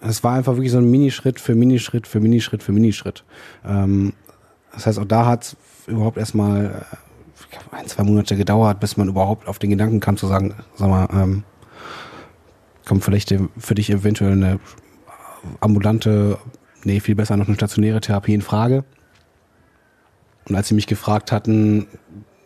Es 0.00 0.24
war 0.24 0.34
einfach 0.34 0.54
wirklich 0.54 0.72
so 0.72 0.78
ein 0.78 0.90
Minischritt 0.90 1.38
für 1.38 1.54
Minischritt 1.54 2.06
für 2.06 2.20
Minischritt 2.20 2.62
für 2.62 2.72
Minischritt. 2.72 3.24
Ähm, 3.64 4.14
das 4.72 4.86
heißt, 4.86 4.98
auch 4.98 5.04
da 5.04 5.26
hat 5.26 5.44
es 5.44 5.56
überhaupt 5.86 6.16
erstmal 6.16 6.86
ein, 7.70 7.86
zwei 7.86 8.02
Monate 8.02 8.36
gedauert, 8.36 8.80
bis 8.80 8.96
man 8.96 9.08
überhaupt 9.08 9.48
auf 9.48 9.58
den 9.58 9.70
Gedanken 9.70 10.00
kam 10.00 10.16
zu 10.16 10.26
sagen, 10.26 10.54
sag 10.74 10.88
mal, 10.88 11.08
ähm, 11.12 11.44
kommt 12.86 13.04
vielleicht 13.04 13.34
für 13.58 13.74
dich 13.74 13.90
eventuell 13.90 14.32
eine 14.32 14.60
ambulante, 15.60 16.38
nee, 16.84 17.00
viel 17.00 17.14
besser 17.14 17.36
noch 17.36 17.46
eine 17.46 17.56
stationäre 17.56 18.00
Therapie 18.00 18.34
in 18.34 18.42
Frage. 18.42 18.84
Und 20.48 20.56
als 20.56 20.68
sie 20.68 20.74
mich 20.74 20.86
gefragt 20.86 21.32
hatten, 21.32 21.86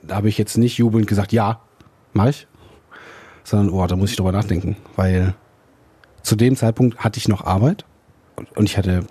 da 0.03 0.17
habe 0.17 0.29
ich 0.29 0.39
jetzt 0.39 0.59
nicht 0.59 0.79
jubelnd 0.79 1.07
gesagt, 1.07 1.33
ja, 1.33 1.61
mach 2.13 2.27
ich, 2.27 2.47
sondern, 3.45 3.71
oh, 3.71 3.87
da 3.87 3.97
muss 3.97 4.11
ich 4.11 4.17
drüber 4.17 4.33
nachdenken, 4.33 4.77
weil 4.97 5.35
zu 6.23 6.37
dem 6.37 6.57
Zeitpunkt 6.57 6.99
hatte 6.99 7.19
ich 7.19 7.29
noch 7.29 7.45
Arbeit 7.45 7.85
und 8.55 8.65
ich 8.65 8.77
hatte 8.77 9.07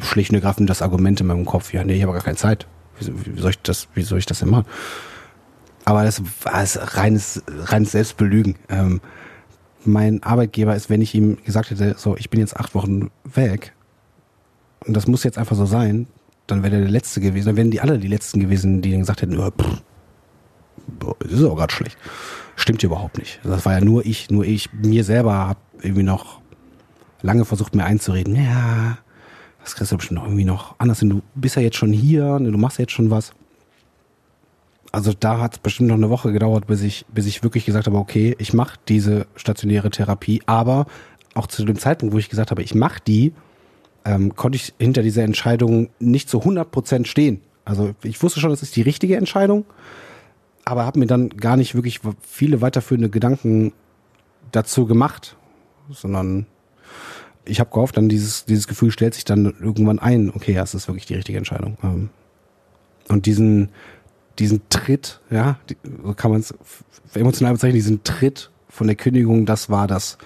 schlicht 0.00 0.30
und 0.30 0.36
ergreifend 0.36 0.70
das 0.70 0.82
Argument 0.82 1.20
in 1.20 1.26
meinem 1.26 1.44
Kopf, 1.44 1.72
ja, 1.72 1.82
nee, 1.84 1.94
ich 1.94 2.02
habe 2.02 2.12
gar 2.12 2.22
keine 2.22 2.36
Zeit. 2.36 2.66
Wie, 3.00 3.40
soll 3.40 3.50
ich 3.50 3.58
das, 3.60 3.88
wie 3.94 4.02
soll 4.02 4.18
ich 4.18 4.26
das 4.26 4.38
denn 4.38 4.50
machen? 4.50 4.66
Aber 5.84 6.04
das 6.04 6.22
war 6.42 6.62
es 6.62 6.96
reines, 6.96 7.42
reines 7.46 7.92
Selbstbelügen. 7.92 8.56
Ähm, 8.68 9.00
mein 9.84 10.22
Arbeitgeber 10.22 10.74
ist, 10.74 10.88
wenn 10.88 11.02
ich 11.02 11.14
ihm 11.14 11.38
gesagt 11.44 11.70
hätte, 11.70 11.94
so, 11.98 12.16
ich 12.16 12.30
bin 12.30 12.40
jetzt 12.40 12.56
acht 12.56 12.74
Wochen 12.74 13.10
weg 13.24 13.74
und 14.86 14.94
das 14.96 15.06
muss 15.06 15.24
jetzt 15.24 15.36
einfach 15.36 15.56
so 15.56 15.66
sein, 15.66 16.06
dann 16.46 16.62
wäre 16.62 16.70
der 16.70 16.80
der 16.80 16.90
Letzte 16.90 17.20
gewesen, 17.20 17.46
dann 17.46 17.56
wären 17.56 17.70
die 17.70 17.80
alle 17.80 17.98
die 17.98 18.08
Letzten 18.08 18.40
gewesen, 18.40 18.82
die 18.82 18.90
dann 18.90 19.00
gesagt 19.00 19.22
hätten, 19.22 19.36
pff, 19.36 19.82
das 21.20 21.32
ist 21.32 21.44
auch 21.44 21.56
gerade 21.56 21.72
schlecht. 21.72 21.98
Stimmt 22.56 22.82
überhaupt 22.82 23.18
nicht. 23.18 23.40
Das 23.42 23.64
war 23.64 23.72
ja 23.72 23.80
nur 23.80 24.06
ich, 24.06 24.30
nur 24.30 24.44
ich. 24.44 24.72
Mir 24.72 25.04
selber 25.04 25.34
habe 25.34 25.58
irgendwie 25.80 26.02
noch 26.02 26.40
lange 27.22 27.44
versucht, 27.44 27.74
mir 27.74 27.84
einzureden, 27.84 28.36
ja, 28.36 28.98
das 29.62 29.74
kriegst 29.74 29.92
du 29.92 29.96
bestimmt 29.96 30.20
noch 30.20 30.26
irgendwie 30.26 30.44
noch 30.44 30.74
anders 30.78 31.00
hin. 31.00 31.10
Du 31.10 31.22
bist 31.34 31.56
ja 31.56 31.62
jetzt 31.62 31.76
schon 31.76 31.92
hier, 31.92 32.38
ne, 32.38 32.52
du 32.52 32.58
machst 32.58 32.78
ja 32.78 32.82
jetzt 32.82 32.92
schon 32.92 33.10
was 33.10 33.32
also 34.94 35.12
da 35.12 35.40
hat 35.40 35.54
es 35.54 35.58
bestimmt 35.58 35.88
noch 35.88 35.96
eine 35.96 36.08
Woche 36.08 36.30
gedauert, 36.30 36.68
bis 36.68 36.80
ich, 36.82 37.04
bis 37.12 37.26
ich 37.26 37.42
wirklich 37.42 37.66
gesagt 37.66 37.88
habe, 37.88 37.98
okay, 37.98 38.36
ich 38.38 38.54
mache 38.54 38.78
diese 38.86 39.26
stationäre 39.34 39.90
Therapie, 39.90 40.40
aber 40.46 40.86
auch 41.34 41.48
zu 41.48 41.64
dem 41.64 41.76
Zeitpunkt, 41.76 42.14
wo 42.14 42.18
ich 42.18 42.28
gesagt 42.28 42.52
habe, 42.52 42.62
ich 42.62 42.76
mache 42.76 43.00
die, 43.04 43.32
ähm, 44.04 44.36
konnte 44.36 44.54
ich 44.54 44.72
hinter 44.78 45.02
dieser 45.02 45.24
Entscheidung 45.24 45.90
nicht 45.98 46.30
zu 46.30 46.38
100 46.38 46.70
Prozent 46.70 47.08
stehen. 47.08 47.40
Also 47.64 47.92
ich 48.04 48.22
wusste 48.22 48.38
schon, 48.38 48.50
das 48.50 48.62
ist 48.62 48.76
die 48.76 48.82
richtige 48.82 49.16
Entscheidung, 49.16 49.64
aber 50.64 50.86
habe 50.86 51.00
mir 51.00 51.06
dann 51.06 51.30
gar 51.30 51.56
nicht 51.56 51.74
wirklich 51.74 51.98
viele 52.20 52.60
weiterführende 52.60 53.10
Gedanken 53.10 53.72
dazu 54.52 54.86
gemacht, 54.86 55.36
sondern 55.90 56.46
ich 57.44 57.58
habe 57.58 57.70
gehofft, 57.70 57.96
dann 57.96 58.08
dieses, 58.08 58.44
dieses 58.44 58.68
Gefühl 58.68 58.92
stellt 58.92 59.14
sich 59.14 59.24
dann 59.24 59.56
irgendwann 59.60 59.98
ein, 59.98 60.30
okay, 60.32 60.52
ja, 60.52 60.62
es 60.62 60.72
ist 60.72 60.86
wirklich 60.86 61.06
die 61.06 61.14
richtige 61.14 61.38
Entscheidung. 61.38 61.78
Ähm, 61.82 62.10
und 63.08 63.26
diesen, 63.26 63.70
diesen 64.38 64.68
Tritt, 64.68 65.20
ja, 65.30 65.58
so 66.02 66.14
kann 66.14 66.30
man 66.30 66.40
es 66.40 66.54
emotional 67.14 67.52
bezeichnen, 67.52 67.74
diesen 67.74 68.04
Tritt 68.04 68.50
von 68.68 68.86
der 68.86 68.96
Kündigung, 68.96 69.46
das 69.46 69.70
war 69.70 69.86
das, 69.86 70.18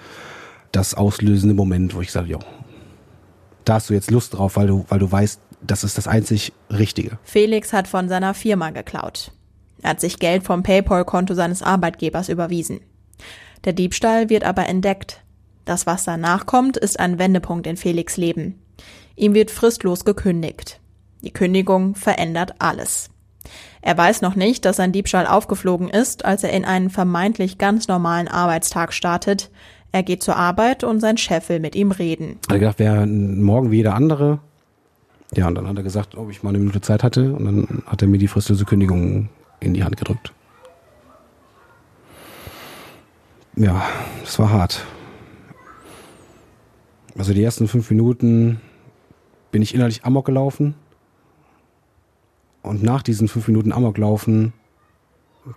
das 0.71 0.95
auslösende 0.95 1.53
Moment, 1.53 1.95
wo 1.95 2.01
ich 2.01 2.11
sage, 2.11 2.29
ja, 2.29 2.39
da 3.65 3.75
hast 3.75 3.89
du 3.89 3.93
jetzt 3.93 4.11
Lust 4.11 4.33
drauf, 4.33 4.55
weil 4.55 4.67
du, 4.67 4.85
weil 4.89 4.99
du 4.99 5.11
weißt, 5.11 5.39
das 5.61 5.83
ist 5.83 5.97
das 5.97 6.07
einzig 6.07 6.53
Richtige. 6.69 7.19
Felix 7.23 7.73
hat 7.73 7.87
von 7.87 8.09
seiner 8.09 8.33
Firma 8.33 8.71
geklaut. 8.71 9.31
Er 9.81 9.91
hat 9.91 10.01
sich 10.01 10.19
Geld 10.19 10.43
vom 10.43 10.63
PayPal-Konto 10.63 11.33
seines 11.33 11.61
Arbeitgebers 11.61 12.29
überwiesen. 12.29 12.79
Der 13.65 13.73
Diebstahl 13.73 14.29
wird 14.29 14.43
aber 14.43 14.67
entdeckt. 14.67 15.23
Das, 15.65 15.85
was 15.85 16.03
danach 16.03 16.45
kommt, 16.45 16.77
ist 16.77 16.99
ein 16.99 17.19
Wendepunkt 17.19 17.67
in 17.67 17.77
Felix 17.77 18.17
Leben. 18.17 18.61
Ihm 19.15 19.33
wird 19.33 19.51
fristlos 19.51 20.05
gekündigt. 20.05 20.79
Die 21.21 21.31
Kündigung 21.31 21.95
verändert 21.95 22.55
alles. 22.59 23.09
Er 23.81 23.97
weiß 23.97 24.21
noch 24.21 24.35
nicht, 24.35 24.65
dass 24.65 24.77
sein 24.77 24.91
Diebstahl 24.91 25.25
aufgeflogen 25.25 25.89
ist, 25.89 26.25
als 26.25 26.43
er 26.43 26.51
in 26.51 26.65
einen 26.65 26.89
vermeintlich 26.89 27.57
ganz 27.57 27.87
normalen 27.87 28.27
Arbeitstag 28.27 28.93
startet. 28.93 29.49
Er 29.91 30.03
geht 30.03 30.21
zur 30.21 30.35
Arbeit 30.35 30.83
und 30.83 30.99
sein 30.99 31.17
Chef 31.17 31.49
will 31.49 31.59
mit 31.59 31.75
ihm 31.75 31.91
reden. 31.91 32.37
Er 32.47 32.53
hat 32.53 32.59
gedacht, 32.59 32.79
wäre 32.79 33.07
morgen 33.07 33.71
wie 33.71 33.77
jeder 33.77 33.95
andere. 33.95 34.39
Ja, 35.35 35.47
und 35.47 35.55
dann 35.55 35.67
hat 35.67 35.77
er 35.77 35.83
gesagt, 35.83 36.15
ob 36.15 36.29
ich 36.29 36.43
mal 36.43 36.49
eine 36.49 36.59
Minute 36.59 36.81
Zeit 36.81 37.03
hatte. 37.03 37.33
Und 37.33 37.45
dann 37.45 37.83
hat 37.85 38.01
er 38.01 38.07
mir 38.07 38.17
die 38.17 38.27
fristlose 38.27 38.65
Kündigung 38.65 39.29
in 39.59 39.73
die 39.73 39.83
Hand 39.83 39.97
gedrückt. 39.97 40.33
Ja, 43.55 43.83
das 44.21 44.37
war 44.39 44.51
hart. 44.51 44.85
Also 47.17 47.33
die 47.33 47.43
ersten 47.43 47.67
fünf 47.67 47.89
Minuten 47.89 48.61
bin 49.51 49.61
ich 49.61 49.73
innerlich 49.75 50.05
Amok 50.05 50.25
gelaufen. 50.25 50.75
Und 52.61 52.83
nach 52.83 53.03
diesen 53.03 53.27
fünf 53.27 53.47
Minuten 53.47 53.71
Amok 53.71 53.97
laufen 53.97 54.53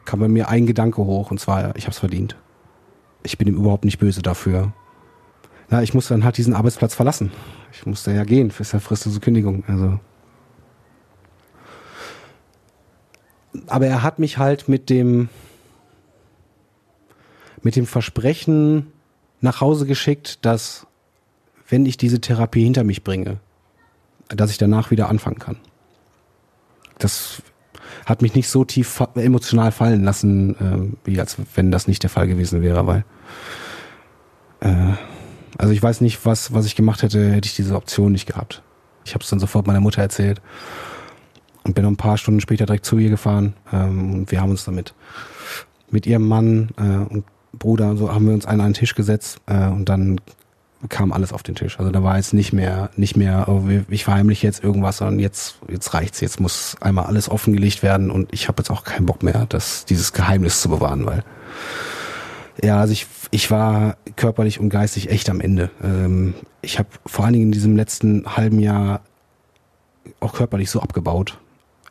kam 0.04 0.20
bei 0.20 0.28
mir 0.28 0.48
ein 0.48 0.66
Gedanke 0.66 1.04
hoch 1.04 1.30
und 1.30 1.38
zwar, 1.40 1.76
ich 1.76 1.84
habe 1.84 1.92
es 1.92 1.98
verdient. 1.98 2.36
Ich 3.22 3.38
bin 3.38 3.48
ihm 3.48 3.56
überhaupt 3.56 3.84
nicht 3.84 3.98
böse 3.98 4.22
dafür. 4.22 4.72
Na, 5.70 5.82
ich 5.82 5.94
musste 5.94 6.14
dann 6.14 6.24
halt 6.24 6.36
diesen 6.36 6.54
Arbeitsplatz 6.54 6.94
verlassen. 6.94 7.32
Ich 7.72 7.86
musste 7.86 8.12
ja 8.12 8.24
gehen, 8.24 8.50
für 8.50 8.64
ja 8.64 8.78
fristlose 8.78 9.20
Kündigung. 9.20 9.64
Also. 9.66 9.98
Aber 13.66 13.86
er 13.86 14.02
hat 14.02 14.18
mich 14.18 14.38
halt 14.38 14.68
mit 14.68 14.90
dem 14.90 15.28
mit 17.62 17.76
dem 17.76 17.86
Versprechen 17.86 18.92
nach 19.40 19.60
Hause 19.60 19.86
geschickt, 19.86 20.44
dass 20.44 20.86
wenn 21.68 21.86
ich 21.86 21.96
diese 21.96 22.20
Therapie 22.20 22.64
hinter 22.64 22.84
mich 22.84 23.04
bringe, 23.04 23.38
dass 24.28 24.50
ich 24.50 24.58
danach 24.58 24.90
wieder 24.90 25.08
anfangen 25.08 25.38
kann. 25.38 25.56
Das 27.02 27.42
hat 28.06 28.22
mich 28.22 28.34
nicht 28.34 28.48
so 28.48 28.64
tief 28.64 29.02
emotional 29.14 29.72
fallen 29.72 30.04
lassen, 30.04 30.94
äh, 31.04 31.08
wie 31.08 31.20
als 31.20 31.36
wenn 31.54 31.70
das 31.70 31.88
nicht 31.88 32.02
der 32.02 32.10
Fall 32.10 32.26
gewesen 32.26 32.62
wäre, 32.62 32.86
weil 32.86 33.04
äh, 34.60 34.94
also 35.58 35.72
ich 35.72 35.82
weiß 35.82 36.00
nicht, 36.00 36.24
was 36.24 36.52
was 36.52 36.66
ich 36.66 36.76
gemacht 36.76 37.02
hätte, 37.02 37.30
hätte 37.32 37.46
ich 37.46 37.56
diese 37.56 37.76
Option 37.76 38.12
nicht 38.12 38.26
gehabt. 38.26 38.62
Ich 39.04 39.14
habe 39.14 39.22
es 39.22 39.30
dann 39.30 39.40
sofort 39.40 39.66
meiner 39.66 39.80
Mutter 39.80 40.02
erzählt 40.02 40.40
und 41.64 41.74
bin 41.74 41.84
noch 41.84 41.90
ein 41.90 41.96
paar 41.96 42.18
Stunden 42.18 42.40
später 42.40 42.66
direkt 42.66 42.86
zu 42.86 42.98
ihr 42.98 43.10
gefahren 43.10 43.54
ähm, 43.72 44.14
und 44.14 44.30
wir 44.30 44.40
haben 44.40 44.50
uns 44.50 44.64
damit 44.64 44.94
mit 45.90 46.06
ihrem 46.06 46.26
Mann 46.26 46.70
äh, 46.76 47.12
und 47.12 47.24
Bruder 47.52 47.96
so 47.96 48.12
haben 48.12 48.26
wir 48.26 48.34
uns 48.34 48.46
an 48.46 48.60
einen 48.60 48.74
Tisch 48.74 48.94
gesetzt 48.94 49.40
äh, 49.46 49.66
und 49.68 49.88
dann 49.88 50.20
kam 50.88 51.12
alles 51.12 51.32
auf 51.32 51.42
den 51.42 51.54
Tisch. 51.54 51.78
Also 51.78 51.90
da 51.90 52.02
war 52.02 52.16
jetzt 52.16 52.34
nicht 52.34 52.52
mehr, 52.52 52.90
nicht 52.96 53.16
mehr, 53.16 53.48
oh, 53.48 53.62
ich 53.88 54.04
verheimliche 54.04 54.46
jetzt 54.46 54.64
irgendwas, 54.64 54.98
sondern 54.98 55.18
jetzt, 55.18 55.56
jetzt 55.68 55.94
reicht's, 55.94 56.20
jetzt 56.20 56.40
muss 56.40 56.76
einmal 56.80 57.06
alles 57.06 57.28
offengelegt 57.28 57.82
werden 57.82 58.10
und 58.10 58.32
ich 58.32 58.48
habe 58.48 58.60
jetzt 58.60 58.70
auch 58.70 58.84
keinen 58.84 59.06
Bock 59.06 59.22
mehr, 59.22 59.46
das, 59.48 59.84
dieses 59.84 60.12
Geheimnis 60.12 60.60
zu 60.60 60.68
bewahren, 60.68 61.06
weil 61.06 61.24
ja, 62.62 62.80
also 62.80 62.92
ich, 62.92 63.06
ich 63.30 63.50
war 63.50 63.96
körperlich 64.16 64.60
und 64.60 64.68
geistig 64.68 65.10
echt 65.10 65.30
am 65.30 65.40
Ende. 65.40 65.70
Ähm, 65.82 66.34
ich 66.60 66.78
habe 66.78 66.88
vor 67.06 67.24
allen 67.24 67.32
Dingen 67.32 67.46
in 67.46 67.52
diesem 67.52 67.76
letzten 67.76 68.36
halben 68.36 68.60
Jahr 68.60 69.00
auch 70.20 70.34
körperlich 70.34 70.70
so 70.70 70.80
abgebaut. 70.80 71.38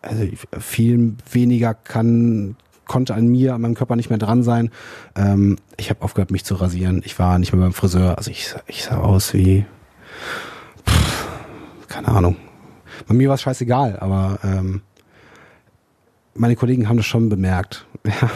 Also 0.01 0.25
viel 0.59 1.15
weniger 1.31 1.73
kann 1.73 2.55
konnte 2.91 3.15
an 3.15 3.27
mir, 3.27 3.55
an 3.55 3.61
meinem 3.61 3.73
Körper 3.73 3.95
nicht 3.95 4.09
mehr 4.09 4.19
dran 4.19 4.43
sein. 4.43 4.69
Ähm, 5.15 5.55
ich 5.77 5.89
habe 5.89 6.01
aufgehört, 6.01 6.29
mich 6.29 6.43
zu 6.43 6.55
rasieren. 6.55 7.01
Ich 7.05 7.17
war 7.17 7.39
nicht 7.39 7.53
mehr 7.53 7.61
beim 7.61 7.71
Friseur. 7.71 8.17
Also 8.17 8.31
ich, 8.31 8.53
ich 8.67 8.83
sah 8.83 8.97
aus 8.97 9.33
wie, 9.33 9.65
pff, 10.85 11.27
keine 11.87 12.09
Ahnung. 12.09 12.35
Bei 13.07 13.13
mir 13.13 13.29
war 13.29 13.35
es 13.35 13.43
scheißegal, 13.43 13.97
aber 13.97 14.39
ähm, 14.43 14.81
meine 16.35 16.57
Kollegen 16.57 16.89
haben 16.89 16.97
das 16.97 17.05
schon 17.05 17.29
bemerkt. 17.29 17.87
Ja. 18.03 18.29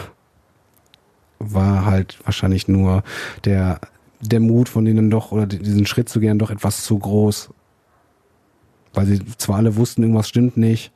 War 1.38 1.84
halt 1.84 2.18
wahrscheinlich 2.24 2.66
nur 2.66 3.02
der, 3.44 3.78
der 4.22 4.40
Mut 4.40 4.70
von 4.70 4.86
denen 4.86 5.10
doch, 5.10 5.32
oder 5.32 5.44
diesen 5.44 5.84
Schritt 5.84 6.08
zu 6.08 6.18
gehen, 6.18 6.38
doch 6.38 6.50
etwas 6.50 6.82
zu 6.82 6.98
groß. 6.98 7.50
Weil 8.94 9.04
sie 9.04 9.22
zwar 9.36 9.56
alle 9.56 9.76
wussten, 9.76 10.00
irgendwas 10.00 10.30
stimmt 10.30 10.56
nicht, 10.56 10.92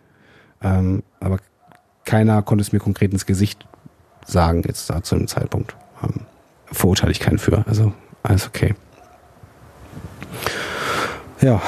ähm, 0.62 1.02
aber 1.20 1.40
keiner 2.04 2.42
konnte 2.42 2.62
es 2.62 2.72
mir 2.72 2.78
konkret 2.78 3.12
ins 3.12 3.26
Gesicht 3.26 3.66
sagen, 4.26 4.62
jetzt 4.66 4.90
da 4.90 5.02
zu 5.02 5.14
einem 5.14 5.28
Zeitpunkt. 5.28 5.76
Ähm, 6.02 6.20
verurteile 6.66 7.12
ich 7.12 7.20
keinen 7.20 7.38
für. 7.38 7.64
Also 7.66 7.92
alles 8.22 8.46
okay. 8.46 8.74
Ja. 11.40 11.60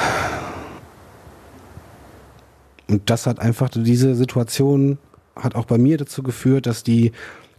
Und 2.87 3.09
das 3.09 3.25
hat 3.25 3.39
einfach, 3.39 3.69
diese 3.69 4.15
Situation 4.15 4.97
hat 5.35 5.55
auch 5.55 5.65
bei 5.65 5.77
mir 5.77 5.97
dazu 5.97 6.21
geführt, 6.21 6.67
dass 6.67 6.83
die, 6.83 7.11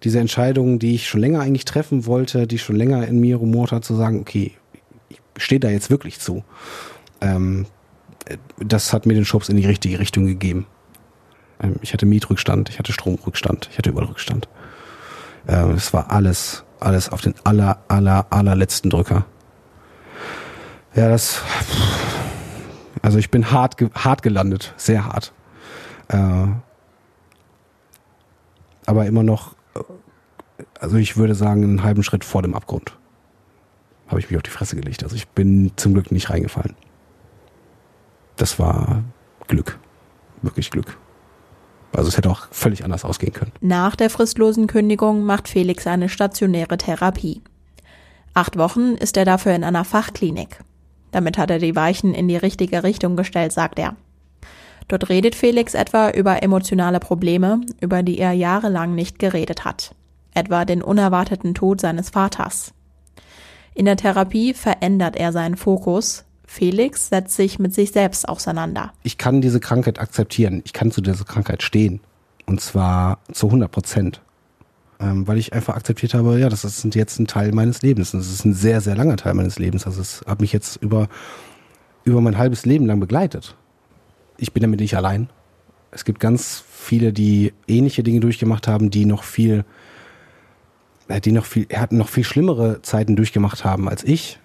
diese 0.04 0.20
Entscheidung, 0.20 0.78
die 0.78 0.94
ich 0.94 1.08
schon 1.08 1.20
länger 1.20 1.40
eigentlich 1.40 1.64
treffen 1.64 2.06
wollte, 2.06 2.46
die 2.46 2.58
schon 2.58 2.76
länger 2.76 3.06
in 3.06 3.20
mir 3.20 3.36
rumort 3.36 3.72
hat, 3.72 3.84
zu 3.84 3.94
sagen, 3.94 4.20
okay, 4.20 4.52
ich 5.08 5.20
stehe 5.36 5.60
da 5.60 5.70
jetzt 5.70 5.90
wirklich 5.90 6.20
zu. 6.20 6.44
Ähm, 7.20 7.66
das 8.58 8.92
hat 8.92 9.06
mir 9.06 9.14
den 9.14 9.24
Schubs 9.24 9.48
in 9.48 9.56
die 9.56 9.66
richtige 9.66 9.98
Richtung 9.98 10.26
gegeben. 10.26 10.66
Ähm, 11.60 11.76
ich 11.80 11.92
hatte 11.92 12.06
Mietrückstand, 12.06 12.68
ich 12.68 12.78
hatte 12.78 12.92
Stromrückstand, 12.92 13.68
ich 13.70 13.78
hatte 13.78 13.90
überall 13.90 14.08
Rückstand. 14.08 14.48
Ähm, 15.48 15.72
es 15.72 15.92
war 15.92 16.10
alles, 16.10 16.64
alles 16.80 17.08
auf 17.10 17.20
den 17.20 17.34
aller, 17.44 17.78
aller, 17.88 18.26
allerletzten 18.30 18.90
Drücker. 18.90 19.24
Ja, 20.94 21.08
das, 21.08 21.42
also 23.02 23.18
ich 23.18 23.30
bin 23.30 23.50
hart, 23.50 23.76
hart 23.94 24.22
gelandet, 24.22 24.74
sehr 24.76 25.06
hart. 25.06 25.32
Äh, 26.08 26.46
aber 28.86 29.06
immer 29.06 29.22
noch, 29.22 29.56
also 30.78 30.96
ich 30.96 31.16
würde 31.16 31.34
sagen, 31.34 31.64
einen 31.64 31.82
halben 31.82 32.02
Schritt 32.02 32.24
vor 32.24 32.42
dem 32.42 32.54
Abgrund 32.54 32.96
habe 34.06 34.20
ich 34.20 34.30
mich 34.30 34.36
auf 34.36 34.42
die 34.42 34.50
Fresse 34.50 34.76
gelegt. 34.76 35.02
Also 35.02 35.16
ich 35.16 35.28
bin 35.28 35.72
zum 35.76 35.94
Glück 35.94 36.12
nicht 36.12 36.30
reingefallen. 36.30 36.76
Das 38.36 38.58
war 38.58 39.02
Glück, 39.48 39.78
wirklich 40.42 40.70
Glück. 40.70 40.96
Also 41.94 42.08
es 42.08 42.16
hätte 42.16 42.30
auch 42.30 42.48
völlig 42.50 42.84
anders 42.84 43.04
ausgehen 43.04 43.32
können. 43.32 43.52
Nach 43.60 43.96
der 43.96 44.10
fristlosen 44.10 44.66
Kündigung 44.66 45.24
macht 45.24 45.48
Felix 45.48 45.86
eine 45.86 46.08
stationäre 46.08 46.76
Therapie. 46.76 47.42
Acht 48.34 48.58
Wochen 48.58 48.94
ist 48.94 49.16
er 49.16 49.24
dafür 49.24 49.54
in 49.54 49.62
einer 49.62 49.84
Fachklinik. 49.84 50.58
Damit 51.12 51.38
hat 51.38 51.50
er 51.50 51.60
die 51.60 51.76
Weichen 51.76 52.12
in 52.12 52.26
die 52.26 52.36
richtige 52.36 52.82
Richtung 52.82 53.14
gestellt, 53.14 53.52
sagt 53.52 53.78
er. 53.78 53.94
Dort 54.88 55.08
redet 55.08 55.36
Felix 55.36 55.74
etwa 55.74 56.10
über 56.10 56.42
emotionale 56.42 56.98
Probleme, 56.98 57.60
über 57.80 58.02
die 58.02 58.18
er 58.18 58.32
jahrelang 58.32 58.94
nicht 58.94 59.18
geredet 59.18 59.64
hat. 59.64 59.94
Etwa 60.34 60.64
den 60.64 60.82
unerwarteten 60.82 61.54
Tod 61.54 61.80
seines 61.80 62.10
Vaters. 62.10 62.74
In 63.74 63.84
der 63.86 63.96
Therapie 63.96 64.52
verändert 64.52 65.16
er 65.16 65.32
seinen 65.32 65.56
Fokus, 65.56 66.24
Felix 66.46 67.08
setzt 67.08 67.36
sich 67.36 67.58
mit 67.58 67.74
sich 67.74 67.92
selbst 67.92 68.28
auseinander. 68.28 68.92
Ich 69.02 69.18
kann 69.18 69.40
diese 69.40 69.60
Krankheit 69.60 69.98
akzeptieren. 69.98 70.62
Ich 70.64 70.72
kann 70.72 70.90
zu 70.90 71.00
dieser 71.00 71.24
Krankheit 71.24 71.62
stehen. 71.62 72.00
Und 72.46 72.60
zwar 72.60 73.18
zu 73.32 73.46
100 73.46 73.70
Prozent. 73.70 74.20
Ähm, 75.00 75.26
weil 75.26 75.38
ich 75.38 75.52
einfach 75.52 75.74
akzeptiert 75.74 76.14
habe, 76.14 76.38
ja, 76.38 76.48
das 76.48 76.64
ist 76.64 76.94
jetzt 76.94 77.18
ein 77.18 77.26
Teil 77.26 77.52
meines 77.52 77.82
Lebens. 77.82 78.12
Das 78.12 78.30
ist 78.30 78.44
ein 78.44 78.54
sehr, 78.54 78.80
sehr 78.80 78.94
langer 78.94 79.16
Teil 79.16 79.34
meines 79.34 79.58
Lebens. 79.58 79.86
Also 79.86 80.00
es 80.00 80.22
hat 80.26 80.40
mich 80.40 80.52
jetzt 80.52 80.76
über, 80.76 81.08
über 82.04 82.20
mein 82.20 82.38
halbes 82.38 82.64
Leben 82.66 82.86
lang 82.86 83.00
begleitet. 83.00 83.56
Ich 84.36 84.52
bin 84.52 84.62
damit 84.62 84.80
nicht 84.80 84.96
allein. 84.96 85.30
Es 85.90 86.04
gibt 86.04 86.20
ganz 86.20 86.62
viele, 86.70 87.12
die 87.12 87.52
ähnliche 87.66 88.02
Dinge 88.02 88.20
durchgemacht 88.20 88.68
haben, 88.68 88.90
die 88.90 89.06
noch 89.06 89.22
viel, 89.22 89.64
äh, 91.08 91.20
die 91.20 91.32
noch 91.32 91.46
viel, 91.46 91.66
er 91.68 91.80
hat 91.80 91.92
noch 91.92 92.08
viel 92.08 92.24
schlimmere 92.24 92.82
Zeiten 92.82 93.16
durchgemacht 93.16 93.64
haben 93.64 93.88
als 93.88 94.04
ich, 94.04 94.38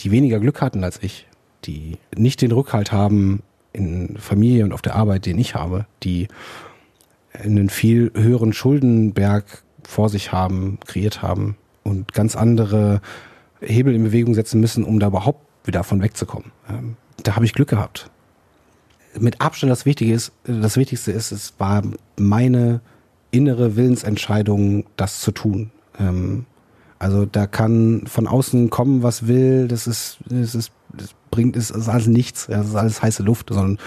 die 0.00 0.10
weniger 0.10 0.40
Glück 0.40 0.60
hatten 0.60 0.84
als 0.84 1.02
ich 1.02 1.25
die 1.66 1.98
nicht 2.16 2.42
den 2.42 2.52
Rückhalt 2.52 2.92
haben 2.92 3.42
in 3.72 4.16
Familie 4.18 4.64
und 4.64 4.72
auf 4.72 4.82
der 4.82 4.94
Arbeit, 4.94 5.26
den 5.26 5.38
ich 5.38 5.54
habe, 5.54 5.86
die 6.02 6.28
einen 7.32 7.68
viel 7.68 8.12
höheren 8.14 8.52
Schuldenberg 8.52 9.62
vor 9.82 10.08
sich 10.08 10.32
haben, 10.32 10.78
kreiert 10.86 11.22
haben 11.22 11.56
und 11.84 12.12
ganz 12.12 12.34
andere 12.36 13.00
Hebel 13.60 13.94
in 13.94 14.04
Bewegung 14.04 14.34
setzen 14.34 14.60
müssen, 14.60 14.84
um 14.84 14.98
da 14.98 15.08
überhaupt 15.08 15.44
wieder 15.64 15.80
davon 15.80 16.02
wegzukommen. 16.02 16.52
Ähm, 16.68 16.96
da 17.22 17.36
habe 17.36 17.44
ich 17.44 17.52
Glück 17.52 17.68
gehabt. 17.68 18.10
Mit 19.18 19.40
Abstand 19.40 19.70
das 19.70 19.86
Wichtige 19.86 20.12
ist, 20.12 20.32
das 20.44 20.76
Wichtigste 20.76 21.12
ist, 21.12 21.32
es 21.32 21.54
war 21.58 21.82
meine 22.16 22.80
innere 23.30 23.76
Willensentscheidung, 23.76 24.84
das 24.96 25.20
zu 25.20 25.32
tun. 25.32 25.70
Ähm, 25.98 26.46
Also 26.98 27.26
da 27.26 27.46
kann 27.46 28.06
von 28.06 28.26
außen 28.26 28.70
kommen, 28.70 29.02
was 29.02 29.26
will, 29.26 29.68
das 29.68 29.86
ist, 29.86 30.18
das 30.30 30.54
ist, 30.54 30.72
das 30.96 31.10
bringt, 31.30 31.56
ist, 31.56 31.70
ist 31.70 31.88
alles 31.88 32.06
nichts, 32.06 32.46
das 32.46 32.68
ist 32.68 32.74
alles 32.74 33.02
heiße 33.02 33.22
Luft, 33.22 33.48
sondern 33.50 33.78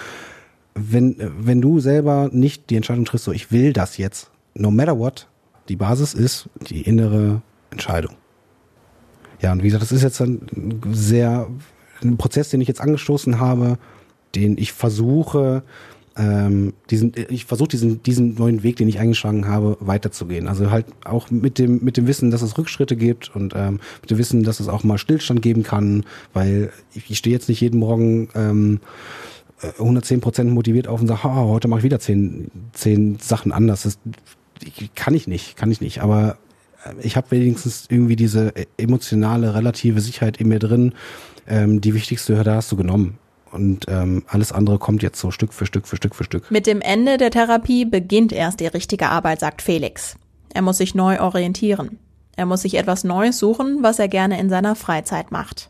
wenn, 0.76 1.16
wenn 1.40 1.62
du 1.62 1.80
selber 1.80 2.30
nicht 2.32 2.70
die 2.70 2.76
Entscheidung 2.76 3.06
triffst, 3.06 3.26
so 3.26 3.32
ich 3.32 3.52
will 3.52 3.74
das 3.74 3.98
jetzt, 3.98 4.32
no 4.54 4.72
matter 4.72 4.98
what, 4.98 5.28
die 5.68 5.76
Basis 5.76 6.14
ist 6.14 6.50
die 6.70 6.82
innere 6.82 7.42
Entscheidung. 7.72 8.16
Ja, 9.42 9.52
und 9.52 9.64
wie 9.64 9.68
gesagt, 9.68 9.84
das 9.84 9.92
ist 9.92 10.04
jetzt 10.04 10.22
ein 10.22 10.82
sehr, 10.92 11.48
ein 12.02 12.18
Prozess, 12.18 12.50
den 12.50 12.62
ich 12.62 12.68
jetzt 12.68 12.82
angestoßen 12.82 13.40
habe, 13.40 13.78
den 14.36 14.58
ich 14.58 14.74
versuche, 14.74 15.64
ähm, 16.20 16.74
diesen, 16.90 17.14
ich 17.30 17.46
versuche 17.46 17.70
diesen, 17.70 18.04
diesen 18.04 18.36
neuen 18.36 18.62
Weg, 18.62 18.76
den 18.76 18.90
ich 18.90 19.00
eingeschlagen 19.00 19.48
habe, 19.48 19.78
weiterzugehen. 19.80 20.50
Also 20.50 20.70
halt 20.70 20.86
auch 21.06 21.32
mit 21.32 21.58
dem, 21.58 21.82
mit 21.82 21.96
dem 21.96 22.08
Wissen, 22.08 22.30
dass 22.30 22.42
es 22.42 22.58
Rückschritte 22.58 22.98
gibt 22.98 23.34
und 23.34 23.54
ähm, 23.56 23.80
mit 24.02 24.12
dem 24.12 24.18
Wissen, 24.18 24.44
dass 24.44 24.60
es 24.60 24.68
auch 24.68 24.84
mal 24.84 24.98
Stillstand 24.98 25.42
geben 25.42 25.64
kann, 25.64 26.04
weil 26.34 26.72
ich, 26.94 27.10
ich 27.10 27.18
stehe 27.18 27.34
jetzt 27.34 27.48
nicht 27.48 27.62
jeden 27.62 27.80
Morgen 27.80 28.28
ähm, 28.36 28.82
110 29.62 30.20
Prozent 30.20 30.52
motiviert 30.52 30.90
auf 30.90 31.00
und 31.00 31.08
sage, 31.08 31.22
oh, 31.24 31.50
heute 31.50 31.70
mache 31.70 31.80
ich 31.80 31.86
wieder 31.86 32.00
zehn, 32.00 32.52
zehn 32.74 33.18
Sachen 33.20 33.54
anders. 33.54 33.84
Das 33.84 33.98
kann 34.96 35.16
ich 35.16 35.28
nicht, 35.28 35.56
kann 35.56 35.72
ich 35.72 35.80
nicht. 35.80 36.02
Aber 36.02 36.38
ich 37.02 37.16
habe 37.16 37.32
wenigstens 37.32 37.86
irgendwie 37.90 38.16
diese 38.16 38.54
emotionale, 38.78 39.54
relative 39.54 40.02
Sicherheit 40.02 40.38
in 40.38 40.50
mir 40.50 40.60
drin. 40.60 40.94
Ähm, 41.48 41.82
die 41.82 41.94
wichtigste 41.94 42.38
Hürde 42.38 42.54
hast 42.56 42.72
du 42.72 42.76
genommen. 42.76 43.18
Und 43.52 43.86
ähm, 43.88 44.24
alles 44.28 44.52
andere 44.52 44.78
kommt 44.78 45.02
jetzt 45.02 45.20
so 45.20 45.32
Stück 45.32 45.54
für 45.54 45.66
Stück 45.66 45.88
für 45.88 45.96
Stück 45.96 46.16
für 46.16 46.24
Stück. 46.24 46.52
Mit 46.52 46.68
dem 46.68 46.82
Ende 46.82 47.18
der 47.18 47.32
Therapie 47.32 47.86
beginnt 47.86 48.32
erst 48.32 48.60
die 48.60 48.68
richtige 48.68 49.10
Arbeit, 49.10 49.40
sagt 49.40 49.62
Felix. 49.62 50.18
Er 50.54 50.62
muss 50.62 50.78
sich 50.78 50.96
neu 50.96 51.20
orientieren. 51.20 52.00
Er 52.36 52.46
muss 52.46 52.62
sich 52.62 52.76
etwas 52.76 53.04
Neues 53.04 53.38
suchen, 53.38 53.84
was 53.84 54.00
er 54.00 54.08
gerne 54.08 54.40
in 54.40 54.50
seiner 54.50 54.76
Freizeit 54.76 55.32
macht. 55.32 55.70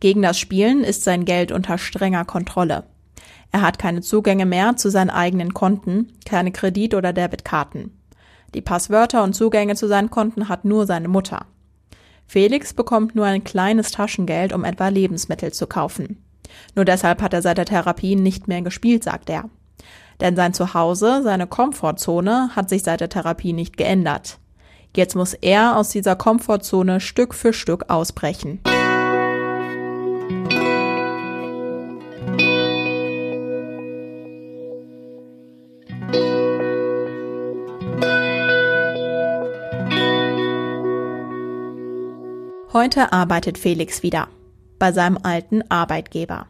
Gegen 0.00 0.22
das 0.22 0.38
Spielen 0.38 0.84
ist 0.84 1.02
sein 1.02 1.24
Geld 1.24 1.50
unter 1.50 1.78
strenger 1.78 2.24
Kontrolle. 2.24 2.84
Er 3.50 3.62
hat 3.62 3.78
keine 3.78 4.02
Zugänge 4.02 4.46
mehr 4.46 4.76
zu 4.76 4.90
seinen 4.90 5.10
eigenen 5.10 5.54
Konten, 5.54 6.12
keine 6.24 6.52
Kredit- 6.52 6.94
oder 6.94 7.12
Debitkarten. 7.12 7.98
Die 8.54 8.60
Passwörter 8.60 9.24
und 9.24 9.34
Zugänge 9.34 9.74
zu 9.74 9.88
seinen 9.88 10.10
Konten 10.10 10.48
hat 10.48 10.64
nur 10.64 10.86
seine 10.86 11.08
Mutter. 11.08 11.46
Felix 12.26 12.74
bekommt 12.74 13.14
nur 13.14 13.24
ein 13.24 13.42
kleines 13.42 13.90
Taschengeld, 13.90 14.52
um 14.52 14.64
etwa 14.64 14.88
Lebensmittel 14.88 15.52
zu 15.52 15.66
kaufen. 15.66 16.22
Nur 16.74 16.84
deshalb 16.84 17.22
hat 17.22 17.32
er 17.32 17.42
seit 17.42 17.58
der 17.58 17.66
Therapie 17.66 18.16
nicht 18.16 18.48
mehr 18.48 18.62
gespielt, 18.62 19.04
sagt 19.04 19.30
er. 19.30 19.50
Denn 20.20 20.36
sein 20.36 20.54
Zuhause, 20.54 21.22
seine 21.22 21.46
Komfortzone, 21.46 22.50
hat 22.56 22.68
sich 22.68 22.82
seit 22.82 23.00
der 23.00 23.08
Therapie 23.08 23.52
nicht 23.52 23.76
geändert. 23.76 24.38
Jetzt 24.96 25.14
muss 25.14 25.34
er 25.34 25.76
aus 25.76 25.90
dieser 25.90 26.16
Komfortzone 26.16 27.00
Stück 27.00 27.34
für 27.34 27.52
Stück 27.52 27.84
ausbrechen. 27.88 28.60
Heute 42.72 43.12
arbeitet 43.12 43.58
Felix 43.58 44.02
wieder 44.02 44.28
bei 44.78 44.92
seinem 44.92 45.18
alten 45.22 45.62
Arbeitgeber. 45.70 46.46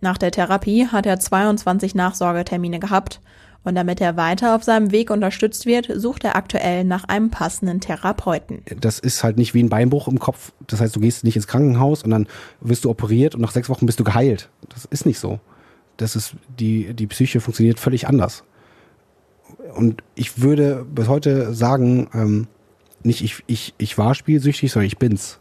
Nach 0.00 0.18
der 0.18 0.30
Therapie 0.30 0.86
hat 0.86 1.06
er 1.06 1.18
22 1.18 1.94
Nachsorgetermine 1.94 2.78
gehabt 2.78 3.20
und 3.64 3.74
damit 3.74 4.00
er 4.00 4.16
weiter 4.16 4.54
auf 4.54 4.62
seinem 4.62 4.92
Weg 4.92 5.10
unterstützt 5.10 5.66
wird, 5.66 5.90
sucht 5.94 6.24
er 6.24 6.36
aktuell 6.36 6.84
nach 6.84 7.04
einem 7.04 7.30
passenden 7.30 7.80
Therapeuten. 7.80 8.62
Das 8.80 8.98
ist 8.98 9.24
halt 9.24 9.36
nicht 9.36 9.54
wie 9.54 9.62
ein 9.62 9.68
Beinbruch 9.68 10.08
im 10.08 10.18
Kopf. 10.18 10.52
Das 10.66 10.80
heißt, 10.80 10.94
du 10.94 11.00
gehst 11.00 11.24
nicht 11.24 11.36
ins 11.36 11.48
Krankenhaus 11.48 12.02
und 12.02 12.10
dann 12.10 12.28
wirst 12.60 12.84
du 12.84 12.90
operiert 12.90 13.34
und 13.34 13.40
nach 13.40 13.50
sechs 13.50 13.68
Wochen 13.68 13.86
bist 13.86 13.98
du 13.98 14.04
geheilt. 14.04 14.48
Das 14.68 14.84
ist 14.84 15.04
nicht 15.04 15.18
so. 15.18 15.40
Das 15.96 16.14
ist, 16.14 16.34
die, 16.58 16.94
die 16.94 17.08
Psyche 17.08 17.40
funktioniert 17.40 17.80
völlig 17.80 18.06
anders. 18.06 18.44
Und 19.74 20.02
ich 20.14 20.40
würde 20.40 20.86
bis 20.88 21.08
heute 21.08 21.52
sagen, 21.52 22.08
ähm, 22.14 22.46
nicht 23.02 23.22
ich, 23.22 23.42
ich, 23.46 23.74
ich 23.78 23.98
war 23.98 24.14
spielsüchtig, 24.14 24.70
sondern 24.70 24.86
ich 24.86 24.98
bin's 24.98 25.40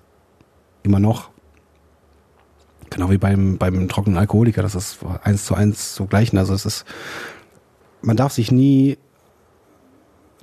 immer 0.84 1.00
noch. 1.00 1.30
Genau 2.89 3.10
wie 3.12 3.17
beim, 3.17 3.58
beim 3.58 3.89
trockenen 3.89 4.17
Alkoholiker, 4.17 4.62
das 4.62 4.76
ist 4.76 5.00
eins 5.23 5.45
zu 5.45 5.56
eins 5.56 5.93
zu 5.93 6.06
gleichen. 6.06 6.38
Also 6.38 6.54
es 6.54 6.65
ist, 6.65 6.86
man 8.02 8.17
darf 8.17 8.34
sich 8.34 8.52
nie 8.52 8.97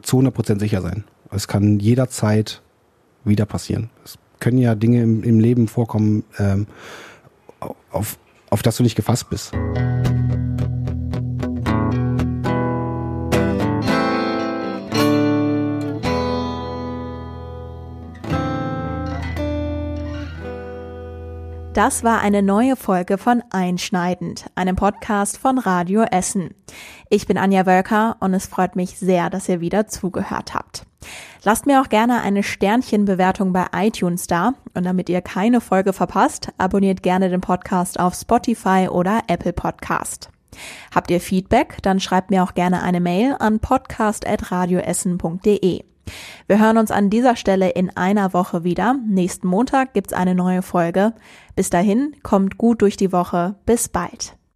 zu 0.03 0.19
100% 0.19 0.61
sicher 0.61 0.83
sein. 0.83 1.05
Es 1.31 1.49
kann 1.49 1.81
jederzeit 1.81 2.63
wieder 3.25 3.47
passieren. 3.47 3.91
Es 4.05 4.19
können 4.41 4.59
ja 4.59 4.75
Dinge 4.75 5.03
im, 5.03 5.23
im 5.23 5.41
Leben 5.41 5.69
vorkommen, 5.69 6.25
ähm, 6.39 6.67
auf, 7.91 8.19
auf 8.51 8.63
das 8.63 8.77
du 8.77 8.83
nicht 8.83 8.95
gefasst 8.95 9.31
bist. 9.31 9.53
Das 21.75 22.03
war 22.05 22.21
eine 22.21 22.41
neue 22.41 22.77
Folge 22.77 23.19
von 23.19 23.43
Einschneidend, 23.51 24.47
einem 24.55 24.77
Podcast 24.77 25.37
von 25.39 25.59
Radio 25.59 26.03
Essen. 26.03 26.55
Ich 27.11 27.27
bin 27.27 27.37
Anja 27.37 27.67
Wölker 27.67 28.17
und 28.21 28.33
es 28.33 28.47
freut 28.47 28.77
mich 28.77 28.97
sehr, 28.97 29.29
dass 29.29 29.49
ihr 29.49 29.61
wieder 29.61 29.89
zugehört 29.89 30.55
habt. 30.55 30.87
Lasst 31.43 31.67
mir 31.67 31.83
auch 31.83 31.89
gerne 31.89 32.23
eine 32.23 32.45
Sternchenbewertung 32.45 33.53
bei 33.53 33.67
iTunes 33.75 34.29
da 34.29 34.53
und 34.75 34.87
damit 34.87 35.09
ihr 35.09 35.21
keine 35.21 35.61
Folge 35.61 35.93
verpasst, 35.93 36.53
abonniert 36.59 37.03
gerne 37.03 37.29
den 37.29 37.41
Podcast 37.41 37.99
auf 37.99 38.15
Spotify 38.15 38.87
oder 38.89 39.23
Apple 39.27 39.53
Podcast. 39.53 40.31
Habt 40.95 41.11
ihr 41.11 41.21
Feedback, 41.21 41.79
dann 41.83 41.99
schreibt 41.99 42.31
mir 42.31 42.45
auch 42.45 42.55
gerne 42.55 42.85
eine 42.85 43.01
Mail 43.01 43.35
an 43.41 43.59
podcast.radioessen.de. 43.59 45.94
Wir 46.47 46.59
hören 46.59 46.79
uns 46.79 46.91
an 46.91 47.11
dieser 47.11 47.37
Stelle 47.37 47.71
in 47.71 47.97
einer 47.97 48.33
Woche 48.33 48.65
wieder. 48.65 48.97
Nächsten 49.07 49.49
Montag 49.49 49.95
gibt's 49.95 50.13
eine 50.13 50.35
neue 50.35 50.63
Folge. 50.63 51.15
Bis 51.57 51.71
dahin, 51.71 52.15
kommt 52.23 52.59
gut 52.59 52.83
durch 52.83 52.97
die 52.97 53.13
Woche. 53.13 53.57
Bis 53.67 53.89
bald. 53.89 54.37